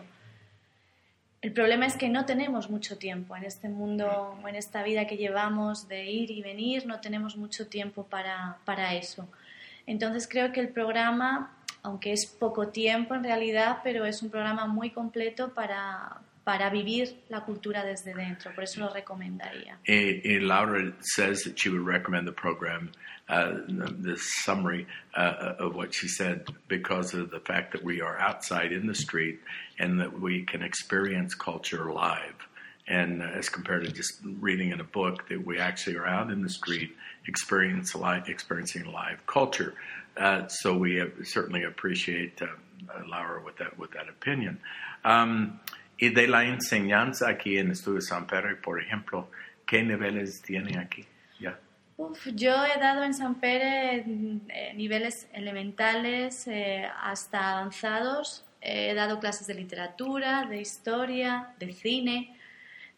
El 1.42 1.54
problema 1.54 1.86
es 1.86 1.96
que 1.96 2.10
no 2.10 2.26
tenemos 2.26 2.70
mucho 2.70 2.98
tiempo 2.98 3.34
en 3.38 3.46
este 3.46 3.70
mundo 3.70 4.38
o 4.44 4.48
en 4.50 4.56
esta 4.56 4.84
vida 4.84 5.08
que 5.08 5.16
llevamos 5.16 5.88
de 5.88 6.04
ir 6.12 6.32
y 6.32 6.42
venir, 6.42 6.86
no 6.86 7.00
tenemos 7.00 7.38
mucho 7.38 7.68
tiempo 7.68 8.04
para, 8.04 8.58
para 8.66 8.94
eso. 8.94 9.30
Entonces 9.88 10.28
creo 10.28 10.52
que 10.52 10.60
el 10.60 10.70
programa, 10.70 11.56
aunque 11.84 12.12
es 12.12 12.26
poco 12.26 12.70
tiempo 12.70 13.16
en 13.16 13.24
realidad, 13.24 13.80
pero 13.84 14.06
es 14.06 14.22
un 14.22 14.30
programa 14.30 14.66
muy 14.68 14.90
completo 14.90 15.54
para, 15.54 16.22
para 16.44 16.70
vivir 16.70 17.24
la 17.30 17.42
cultura 17.42 17.84
desde 17.84 18.14
dentro, 18.14 18.54
por 18.54 18.64
eso 18.64 18.80
lo 18.80 18.90
recomendaría. 18.90 19.78
And, 19.88 20.26
and 20.26 20.48
Laura 20.48 20.94
says 21.02 21.44
that 21.44 21.58
she 21.58 21.70
would 21.70 21.86
recommend 21.86 22.28
the 22.28 22.34
program, 22.34 22.92
uh, 23.30 23.54
the 23.68 24.18
summary 24.18 24.88
uh, 25.16 25.54
of 25.60 25.76
what 25.76 25.94
she 25.94 26.08
said, 26.08 26.46
because 26.68 27.14
of 27.14 27.30
the 27.32 27.40
fact 27.40 27.72
that 27.74 27.84
we 27.84 28.02
are 28.02 28.20
outside 28.20 28.72
in 28.72 28.88
the 28.88 28.96
street 28.96 29.40
and 29.80 30.00
that 30.00 30.20
we 30.20 30.44
can 30.46 30.62
experience 30.62 31.36
culture 31.36 31.92
live. 31.92 32.48
And 32.88 33.24
as 33.24 33.50
compared 33.50 33.84
to 33.86 33.92
just 33.92 34.22
reading 34.40 34.72
in 34.72 34.80
a 34.80 34.84
book, 34.84 35.28
that 35.30 35.44
we 35.46 35.60
actually 35.60 35.98
are 35.98 36.06
out 36.06 36.30
in 36.30 36.44
the 36.44 36.50
street 36.50 36.96
live, 37.96 38.30
experiencing 38.30 38.86
live 38.86 39.26
culture. 39.26 39.74
Uh, 40.18 40.48
so 40.48 40.78
we 40.78 40.96
have, 40.98 41.12
certainly 41.24 41.64
appreciate 41.64 42.42
uh, 42.42 42.48
Laura 43.08 43.42
with 43.44 43.58
that 43.58 43.78
with 43.78 43.92
that 43.92 44.08
opinion. 44.08 44.60
Um, 45.04 45.60
y 46.00 46.10
de 46.10 46.28
la 46.28 46.46
enseñanza 46.46 47.30
aquí 47.30 47.58
en 47.58 47.72
Estudio 47.72 48.02
San 48.02 48.28
Pedro, 48.28 48.56
por 48.62 48.80
ejemplo, 48.80 49.30
¿qué 49.66 49.84
niveles 49.84 50.42
tiene 50.42 50.78
aquí? 50.78 51.06
Ya. 51.40 51.58
Uf, 51.98 52.28
yo 52.34 52.66
he 52.66 52.80
dado 52.80 53.04
en 53.04 53.14
Sampere 53.14 54.04
eh, 54.50 54.74
niveles 54.76 55.28
elementales 55.34 56.48
eh, 56.48 56.86
hasta 57.02 57.58
avanzados. 57.58 58.44
He 58.62 58.94
dado 58.94 59.20
clases 59.20 59.48
de 59.48 59.54
literatura, 59.54 60.46
de 60.46 60.60
historia, 60.60 61.54
de 61.60 61.72
cine, 61.72 62.35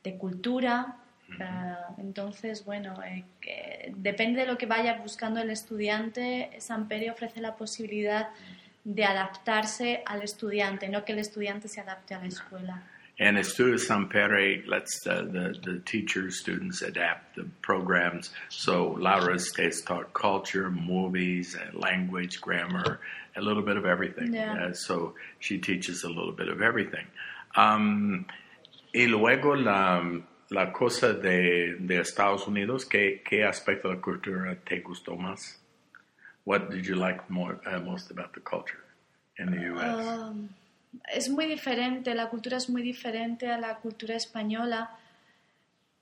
de 0.04 0.18
cultura. 0.18 0.98
Uh, 1.30 2.00
entonces, 2.00 2.64
bueno, 2.64 3.04
eh, 3.04 3.26
que 3.42 3.92
depende 3.98 4.42
de 4.42 4.48
lo 4.48 4.58
que 4.58 4.66
vaya 4.66 4.94
buscando 4.94 5.42
el 5.42 5.50
estudiante. 5.50 6.52
San 6.60 6.88
Pere 6.88 7.12
ofrece 7.12 7.42
la 7.42 7.56
posibilidad 7.56 8.30
de 8.84 9.04
adaptarse 9.04 10.04
al 10.06 10.22
estudiante, 10.22 10.88
no 10.88 11.04
que 11.04 11.12
el 11.12 11.20
estudiante 11.20 11.68
se 11.68 11.82
adapte 11.82 12.14
a 12.16 12.20
la 12.20 12.28
escuela. 12.28 12.84
And 13.20 13.36
Estudio 13.38 13.80
San 13.80 14.08
Pere 14.10 14.64
lets 14.68 15.02
the, 15.04 15.24
the, 15.24 15.72
the 15.72 15.80
teachers, 15.80 16.40
students 16.40 16.84
adapt 16.84 17.36
the 17.36 17.46
programs. 17.64 18.30
So 18.50 18.96
Laura 19.00 19.34
has 19.34 19.82
taught 19.82 20.14
culture, 20.14 20.70
movies, 20.70 21.58
uh, 21.58 21.76
language, 21.76 22.40
grammar, 22.40 23.00
a 23.36 23.42
little 23.42 23.64
bit 23.64 23.76
of 23.76 23.88
everything. 23.88 24.36
Yeah. 24.36 24.68
Uh, 24.68 24.74
so 24.74 25.16
she 25.40 25.58
teaches 25.58 26.04
a 26.04 26.10
little 26.10 26.32
bit 26.32 26.48
of 26.48 26.62
everything. 26.62 27.08
Um, 27.56 28.28
y 28.94 29.08
luego 29.08 29.56
la, 29.56 30.02
la 30.50 30.72
cosa 30.72 31.14
de, 31.14 31.76
de 31.80 32.00
Estados 32.00 32.48
Unidos, 32.48 32.86
¿qué, 32.86 33.22
¿qué 33.28 33.44
aspecto 33.44 33.90
de 33.90 33.96
la 33.96 34.02
cultura 34.02 34.56
te 34.56 34.80
gustó 34.82 35.16
más? 35.16 35.62
What 36.46 36.70
did 36.70 36.84
you 36.84 36.96
like 36.96 37.22
more, 37.28 37.60
uh, 37.66 37.82
most 37.82 38.10
about 38.12 38.34
the 38.34 38.42
culture 38.42 38.80
in 39.38 39.52
the 39.52 39.70
U.S.? 39.70 40.08
Um, 40.08 40.50
es 41.14 41.30
muy 41.30 41.46
diferente, 41.46 42.16
la 42.16 42.30
cultura 42.30 42.58
es 42.58 42.70
muy 42.70 42.82
diferente 42.82 43.52
a 43.52 43.58
la 43.58 43.76
cultura 43.76 44.16
española 44.16 44.92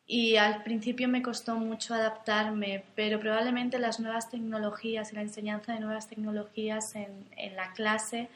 y 0.07 0.35
al 0.35 0.61
principio 0.61 1.07
me 1.07 1.23
costó 1.23 1.55
mucho 1.55 1.95
adaptarme, 1.95 2.83
pero 2.95 3.19
probablemente 3.19 3.79
las 3.79 3.99
nuevas 3.99 4.29
tecnologías 4.29 5.11
y 5.11 5.15
la 5.15 5.23
enseñanza 5.23 5.73
de 5.73 5.79
nuevas 5.79 6.07
tecnologías 6.07 6.95
en, 6.95 7.25
en 7.35 7.55
la 7.55 7.73
clase 7.73 8.29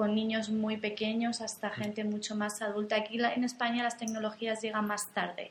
con 0.00 0.14
niños 0.14 0.48
muy 0.48 0.78
pequeños 0.78 1.42
hasta 1.42 1.68
gente 1.68 2.04
mucho 2.04 2.34
más 2.34 2.62
adulta. 2.62 2.96
Aquí 2.96 3.18
la- 3.18 3.34
en 3.34 3.44
España 3.44 3.82
las 3.82 3.98
tecnologías 3.98 4.62
llegan 4.62 4.86
más 4.86 5.12
tarde. 5.12 5.50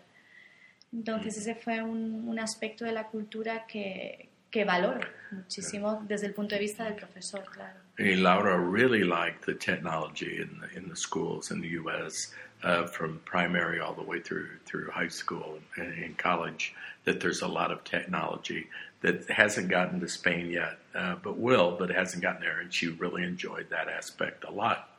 Entonces 0.91 1.37
ese 1.37 1.53
fue 1.53 1.83
un, 1.83 2.27
un 2.27 2.39
aspecto 2.39 2.83
de 2.83 2.91
la 2.91 3.03
cultura 3.09 3.67
que, 3.67 4.27
que 4.49 4.65
valoro 4.65 5.01
muchísimo 5.29 6.03
desde 6.07 6.25
el 6.25 6.33
punto 6.33 6.55
de 6.55 6.61
vista 6.61 6.83
del 6.85 6.95
profesor, 6.95 7.43
claro. 7.45 7.77
Hey, 7.99 8.15
Laura 8.15 8.57
really 8.57 9.03
liked 9.03 9.45
the 9.45 9.53
technology 9.53 10.41
in 10.41 10.49
the, 10.61 10.77
in 10.79 10.89
the 10.89 10.95
schools 10.95 11.51
in 11.51 11.61
the 11.61 11.69
U.S. 11.81 12.33
Uh, 12.63 12.87
from 12.87 13.19
primary 13.25 13.79
all 13.79 13.93
the 13.93 14.01
way 14.03 14.19
through 14.19 14.47
through 14.65 14.89
high 14.89 15.11
school 15.11 15.59
and, 15.77 15.93
and 16.03 16.17
college. 16.17 16.73
That 17.05 17.19
there's 17.19 17.43
a 17.43 17.47
lot 17.47 17.69
of 17.71 17.83
technology 17.83 18.65
that 19.01 19.29
hasn't 19.29 19.69
gotten 19.69 19.99
to 20.01 20.07
Spain 20.07 20.49
yet, 20.49 20.77
uh, 20.93 21.15
but 21.23 21.37
will, 21.37 21.75
but 21.77 21.89
hasn't 21.89 22.21
gotten 22.21 22.41
there, 22.41 22.59
and 22.59 22.73
she 22.73 22.87
really 22.87 23.23
enjoyed 23.23 23.69
that 23.69 23.87
aspect 23.87 24.43
a 24.43 24.51
lot. 24.51 24.89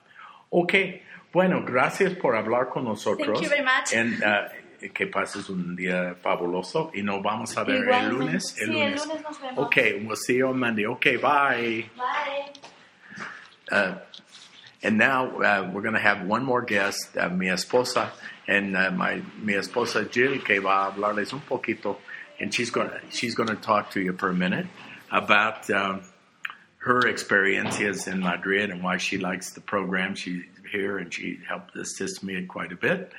Okay, 0.52 1.02
bueno, 1.32 1.62
gracias 1.64 2.14
por 2.14 2.34
hablar 2.34 2.72
con 2.72 2.84
nosotros. 2.84 3.26
Thank 3.26 3.42
you 3.42 3.48
very 3.48 3.64
much. 3.64 3.92
And, 3.94 4.22
uh, 4.22 4.48
que 4.94 5.06
pases 5.06 5.50
un 5.50 5.76
día 5.76 6.16
fabuloso 6.22 6.90
y 6.94 7.02
nos 7.02 7.22
vamos 7.22 7.54
a 7.56 7.64
ver 7.64 7.76
el 7.76 7.82
Igualmente. 7.82 8.12
lunes. 8.18 8.54
Sí, 8.56 8.62
el 8.62 8.70
lunes 8.70 9.06
nos 9.22 9.38
vemos. 9.40 9.66
Okay, 9.66 10.02
we'll 10.04 10.16
see 10.16 10.36
you 10.38 10.48
on 10.48 10.58
Monday. 10.58 10.86
Okay, 10.86 11.16
bye. 11.16 11.84
Bye. 11.96 12.52
Uh, 13.70 13.94
and 14.82 14.96
now 14.96 15.26
uh, 15.26 15.70
we're 15.72 15.82
going 15.82 15.94
to 15.94 16.00
have 16.00 16.26
one 16.26 16.42
more 16.44 16.62
guest, 16.62 17.16
uh, 17.18 17.28
mi 17.28 17.48
esposa, 17.48 18.10
and 18.48 18.74
uh, 18.76 18.90
my 18.90 19.22
mi 19.42 19.52
esposa 19.52 20.10
Jill, 20.10 20.40
que 20.40 20.58
va 20.60 20.86
a 20.86 20.92
hablarles 20.92 21.32
un 21.34 21.40
poquito, 21.40 21.98
and 22.40 22.52
she's 22.52 22.70
going 22.70 22.88
to 22.88 23.00
she's 23.10 23.34
going 23.34 23.48
to 23.48 23.56
talk 23.56 23.90
to 23.92 24.00
you 24.00 24.14
for 24.14 24.30
a 24.30 24.34
minute 24.34 24.66
about 25.12 25.70
um, 25.70 26.02
her 26.78 27.06
experiences 27.06 28.06
in 28.06 28.20
Madrid 28.20 28.70
and 28.70 28.82
why 28.82 28.96
she 28.96 29.18
likes 29.18 29.52
the 29.52 29.60
program. 29.60 30.14
She's 30.14 30.44
here, 30.72 30.98
and 30.98 31.12
she 31.12 31.38
helped 31.46 31.76
assist 31.76 32.22
me 32.22 32.44
quite 32.46 32.72
a 32.72 32.76
bit. 32.76 33.12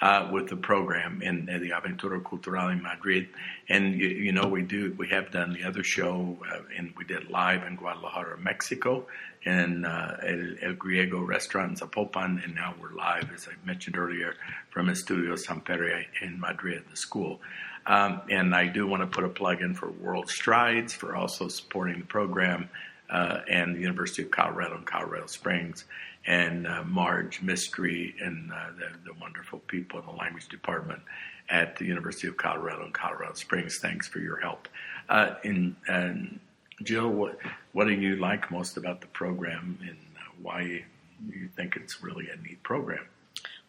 Uh, 0.00 0.30
with 0.32 0.48
the 0.48 0.56
program 0.56 1.20
in 1.22 1.50
uh, 1.50 1.58
the 1.58 1.70
Aventura 1.70 2.24
Cultural 2.24 2.68
in 2.68 2.80
Madrid, 2.80 3.26
and 3.68 3.98
you, 4.00 4.06
you 4.06 4.30
know 4.30 4.46
we 4.46 4.62
do 4.62 4.94
we 4.96 5.08
have 5.08 5.32
done 5.32 5.52
the 5.52 5.64
other 5.64 5.82
show, 5.82 6.38
uh, 6.52 6.60
and 6.76 6.94
we 6.96 7.02
did 7.04 7.28
live 7.30 7.64
in 7.64 7.74
Guadalajara, 7.74 8.38
Mexico, 8.38 9.08
in 9.42 9.84
uh, 9.84 10.20
El, 10.22 10.54
El 10.62 10.74
Griego 10.76 11.26
restaurant 11.26 11.70
in 11.72 11.88
Zapopan, 11.88 12.44
and 12.44 12.54
now 12.54 12.76
we're 12.80 12.94
live, 12.94 13.32
as 13.34 13.48
I 13.48 13.66
mentioned 13.66 13.98
earlier, 13.98 14.36
from 14.70 14.86
Estudio 14.86 15.36
Sampere 15.36 16.04
in 16.22 16.38
Madrid, 16.38 16.84
the 16.88 16.96
school. 16.96 17.40
Um, 17.88 18.20
and 18.30 18.54
I 18.54 18.66
do 18.66 18.86
want 18.86 19.02
to 19.02 19.06
put 19.06 19.24
a 19.24 19.28
plug 19.28 19.62
in 19.62 19.74
for 19.74 19.88
WorldStrides 19.88 20.92
for 20.92 21.16
also 21.16 21.48
supporting 21.48 21.98
the 22.00 22.06
program, 22.06 22.68
uh, 23.10 23.40
and 23.48 23.74
the 23.74 23.80
University 23.80 24.22
of 24.22 24.30
Colorado 24.30 24.76
in 24.76 24.84
Colorado 24.84 25.26
Springs, 25.26 25.86
and 26.26 26.66
uh, 26.66 26.84
Marge 26.84 27.40
Mystery 27.40 28.14
and 28.20 28.52
uh, 28.52 28.66
the, 28.78 29.10
the 29.10 29.18
wonderful 29.18 29.60
people 29.60 29.98
in 29.98 30.06
the 30.06 30.12
language 30.12 30.48
department 30.48 31.00
at 31.48 31.76
the 31.76 31.86
University 31.86 32.28
of 32.28 32.36
Colorado 32.36 32.84
in 32.84 32.92
Colorado 32.92 33.32
Springs. 33.32 33.78
Thanks 33.78 34.06
for 34.06 34.18
your 34.18 34.36
help. 34.36 34.68
Uh, 35.08 35.36
and, 35.42 35.74
and 35.88 36.38
Jill, 36.82 37.08
what 37.08 37.38
what 37.72 37.86
do 37.86 37.94
you 37.94 38.16
like 38.16 38.50
most 38.50 38.76
about 38.76 39.00
the 39.00 39.06
program, 39.08 39.78
and 39.80 39.96
why 40.42 40.84
you 41.26 41.48
think 41.56 41.76
it's 41.76 42.02
really 42.02 42.28
a 42.28 42.36
neat 42.36 42.62
program? 42.62 43.06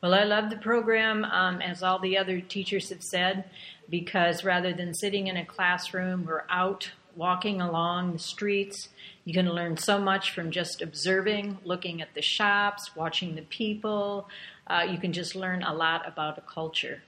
Well, 0.02 0.14
I 0.14 0.24
love 0.24 0.50
the 0.50 0.56
program, 0.56 1.26
um, 1.26 1.62
as 1.62 1.84
all 1.84 2.00
the 2.00 2.18
other 2.18 2.40
teachers 2.40 2.90
have 2.90 3.04
said, 3.04 3.44
because 3.90 4.46
rather 4.46 4.72
than 4.72 4.94
sitting 4.94 5.28
in 5.28 5.36
a 5.36 5.46
classroom, 5.46 6.26
we're 6.26 6.46
out 6.50 6.92
walking 7.18 7.60
along 7.60 8.14
the 8.14 8.20
streets. 8.20 8.88
You 9.26 9.34
can 9.34 9.50
learn 9.50 9.76
so 9.76 10.00
much 10.00 10.32
from 10.32 10.52
just 10.52 10.82
observing, 10.82 11.58
looking 11.66 12.02
at 12.02 12.14
the 12.14 12.22
shops, 12.22 12.96
watching 12.96 13.36
the 13.36 13.42
people. 13.42 14.30
Uh, 14.68 14.88
you 14.90 14.98
can 14.98 15.12
just 15.12 15.36
learn 15.36 15.64
a 15.64 15.74
lot 15.74 16.08
about 16.08 16.38
a 16.38 16.42
culture. 16.42 17.02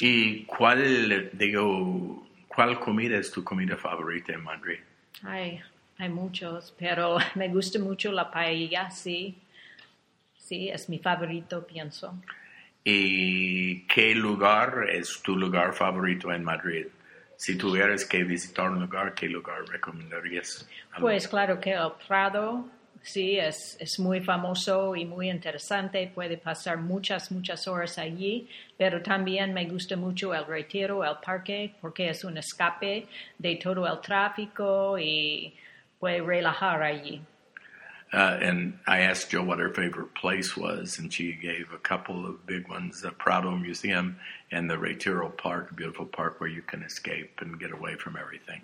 ¿Y 0.00 0.46
cuál, 0.46 1.30
digo, 1.36 2.22
cuál 2.48 2.80
comida 2.80 3.18
es 3.18 3.30
tu 3.30 3.42
comida 3.44 3.76
favorita 3.76 4.32
en 4.32 4.42
Madrid? 4.42 4.78
Hay, 5.22 5.60
hay 5.98 6.08
muchos, 6.08 6.72
pero 6.78 7.18
me 7.34 7.48
gusta 7.48 7.78
mucho 7.78 8.10
la 8.10 8.30
paella, 8.30 8.90
sí. 8.90 9.34
Sí, 10.50 10.68
es 10.68 10.88
mi 10.88 10.98
favorito, 10.98 11.64
pienso. 11.64 12.12
¿Y 12.82 13.86
qué 13.86 14.16
lugar 14.16 14.84
es 14.90 15.22
tu 15.22 15.36
lugar 15.36 15.72
favorito 15.72 16.32
en 16.32 16.42
Madrid? 16.42 16.86
Si 17.36 17.56
tuvieras 17.56 18.04
que 18.04 18.24
visitar 18.24 18.68
un 18.68 18.80
lugar, 18.80 19.14
¿qué 19.14 19.28
lugar 19.28 19.64
recomendarías? 19.68 20.68
Pues 20.98 21.28
claro 21.28 21.60
que 21.60 21.70
el 21.70 21.92
Prado, 22.04 22.68
sí, 23.00 23.38
es, 23.38 23.76
es 23.78 24.00
muy 24.00 24.22
famoso 24.22 24.96
y 24.96 25.04
muy 25.04 25.30
interesante. 25.30 26.10
Puede 26.12 26.36
pasar 26.36 26.78
muchas, 26.78 27.30
muchas 27.30 27.68
horas 27.68 27.96
allí, 27.96 28.48
pero 28.76 29.00
también 29.00 29.54
me 29.54 29.66
gusta 29.66 29.94
mucho 29.94 30.34
el 30.34 30.44
retiro, 30.46 31.04
el 31.04 31.18
parque, 31.24 31.76
porque 31.80 32.10
es 32.10 32.24
un 32.24 32.38
escape 32.38 33.06
de 33.38 33.54
todo 33.54 33.86
el 33.86 34.00
tráfico 34.00 34.98
y 34.98 35.54
puede 36.00 36.20
relajar 36.20 36.82
allí. 36.82 37.22
Uh, 38.12 38.38
and 38.40 38.78
I 38.86 39.00
asked 39.00 39.30
Jill 39.30 39.44
what 39.44 39.60
her 39.60 39.72
favorite 39.72 40.14
place 40.14 40.56
was, 40.56 40.98
and 40.98 41.12
she 41.12 41.32
gave 41.32 41.72
a 41.72 41.78
couple 41.78 42.26
of 42.26 42.44
big 42.46 42.68
ones: 42.68 43.02
the 43.02 43.12
Prado 43.12 43.52
Museum 43.52 44.18
and 44.50 44.68
the 44.68 44.78
Retiro 44.78 45.28
Park, 45.28 45.70
a 45.70 45.74
beautiful 45.74 46.06
park 46.06 46.40
where 46.40 46.50
you 46.50 46.62
can 46.62 46.82
escape 46.82 47.40
and 47.40 47.60
get 47.60 47.72
away 47.72 47.94
from 47.94 48.16
everything. 48.16 48.62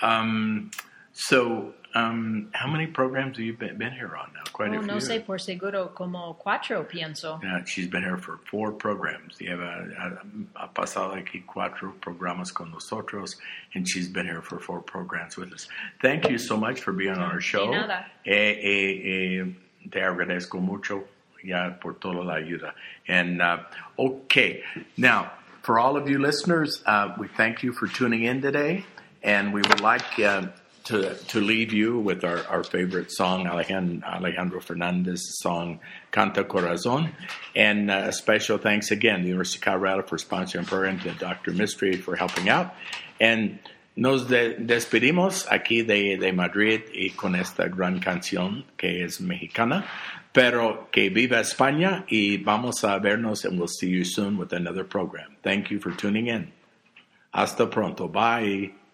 Um, 0.00 0.70
So, 1.18 1.72
um, 1.94 2.50
how 2.52 2.68
many 2.70 2.86
programs 2.86 3.38
have 3.38 3.46
you 3.46 3.54
been, 3.54 3.78
been 3.78 3.92
here 3.92 4.14
on 4.14 4.30
now? 4.34 4.42
Quite 4.52 4.68
Oh, 4.72 4.74
a 4.74 4.78
few. 4.80 4.86
no 4.86 4.96
sé, 4.98 5.24
por 5.24 5.38
seguro, 5.38 5.88
como 5.94 6.34
cuatro, 6.34 6.84
pienso. 6.86 7.42
Yeah, 7.42 7.64
she's 7.64 7.86
been 7.86 8.02
here 8.02 8.18
for 8.18 8.38
four 8.50 8.70
programs. 8.72 9.38
Lleva, 9.38 9.96
ha, 9.96 10.18
ha 10.56 10.68
pasado 10.74 11.14
aquí 11.16 11.42
cuatro 11.46 11.94
programas 12.02 12.52
con 12.52 12.70
nosotros, 12.70 13.36
and 13.74 13.88
she's 13.88 14.08
been 14.08 14.26
here 14.26 14.42
for 14.42 14.58
four 14.58 14.80
programs 14.82 15.38
with 15.38 15.54
us. 15.54 15.68
Thank 16.02 16.28
you 16.28 16.36
so 16.36 16.54
much 16.54 16.80
for 16.80 16.92
being 16.92 17.12
on 17.14 17.20
our 17.20 17.40
show. 17.40 17.70
nada. 17.70 18.04
Eh, 18.26 18.34
eh, 18.34 19.40
eh, 19.40 19.44
te 19.90 20.00
agradezco 20.00 20.60
mucho 20.60 21.04
ya 21.42 21.70
por 21.80 21.94
toda 21.94 22.22
la 22.22 22.34
ayuda. 22.34 22.74
And 23.08 23.40
uh, 23.40 23.60
okay, 23.98 24.62
now 24.98 25.30
for 25.62 25.78
all 25.78 25.96
of 25.96 26.10
you 26.10 26.18
listeners, 26.18 26.82
uh, 26.84 27.14
we 27.18 27.26
thank 27.28 27.62
you 27.62 27.72
for 27.72 27.86
tuning 27.86 28.24
in 28.24 28.42
today, 28.42 28.84
and 29.22 29.54
we 29.54 29.62
would 29.62 29.80
like. 29.80 30.18
Uh, 30.20 30.48
to, 30.86 31.14
to 31.14 31.40
leave 31.40 31.72
you 31.72 31.98
with 31.98 32.24
our, 32.24 32.46
our 32.46 32.64
favorite 32.64 33.10
song, 33.10 33.46
Alejandro, 33.46 34.60
Fernandez's 34.60 35.38
song 35.40 35.80
Canta 36.12 36.46
Corazon. 36.46 37.12
And 37.54 37.90
uh, 37.90 38.04
a 38.06 38.12
special 38.12 38.58
thanks 38.58 38.90
again 38.90 39.18
to 39.18 39.22
the 39.22 39.28
University 39.28 39.58
of 39.58 39.64
Colorado 39.64 40.02
for 40.02 40.16
sponsoring 40.16 40.62
the 40.62 40.66
program, 40.66 41.00
to 41.00 41.12
Dr. 41.12 41.52
Mystery 41.52 41.96
for 41.96 42.16
helping 42.16 42.48
out. 42.48 42.74
And 43.20 43.58
nos 43.96 44.26
de- 44.26 44.54
despedimos 44.54 45.46
aquí 45.48 45.86
de, 45.86 46.16
de 46.16 46.32
Madrid 46.32 46.82
y 46.94 47.10
con 47.16 47.34
esta 47.34 47.68
gran 47.68 48.00
canción 48.00 48.64
que 48.76 49.04
es 49.04 49.20
mexicana. 49.20 49.84
Pero 50.32 50.88
que 50.92 51.08
viva 51.08 51.40
España 51.40 52.04
y 52.08 52.36
vamos 52.36 52.84
a 52.84 52.98
vernos 52.98 53.44
and 53.44 53.58
we'll 53.58 53.68
see 53.68 53.88
you 53.88 54.04
soon 54.04 54.36
with 54.36 54.52
another 54.52 54.84
program. 54.84 55.34
Thank 55.42 55.70
you 55.70 55.80
for 55.80 55.92
tuning 55.92 56.26
in. 56.26 56.52
Hasta 57.32 57.66
pronto. 57.66 58.06
Bye. 58.06 58.85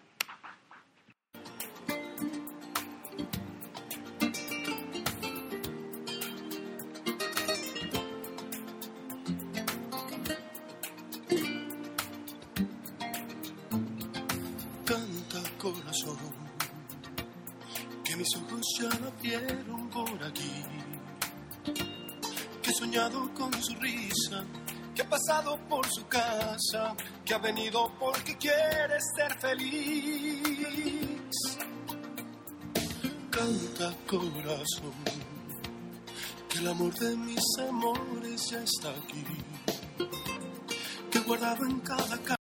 Venido 27.43 27.91
porque 27.99 28.37
quiere 28.37 28.97
ser 29.15 29.37
feliz. 29.39 30.39
Canta 33.29 33.93
corazón, 34.07 34.93
que 36.49 36.59
el 36.59 36.67
amor 36.69 36.93
de 36.93 37.17
mis 37.17 37.43
amores 37.59 38.49
ya 38.49 38.63
está 38.63 38.89
aquí. 38.91 39.25
Que 41.11 41.19
guardado 41.19 41.65
en 41.65 41.79
cada 41.81 42.17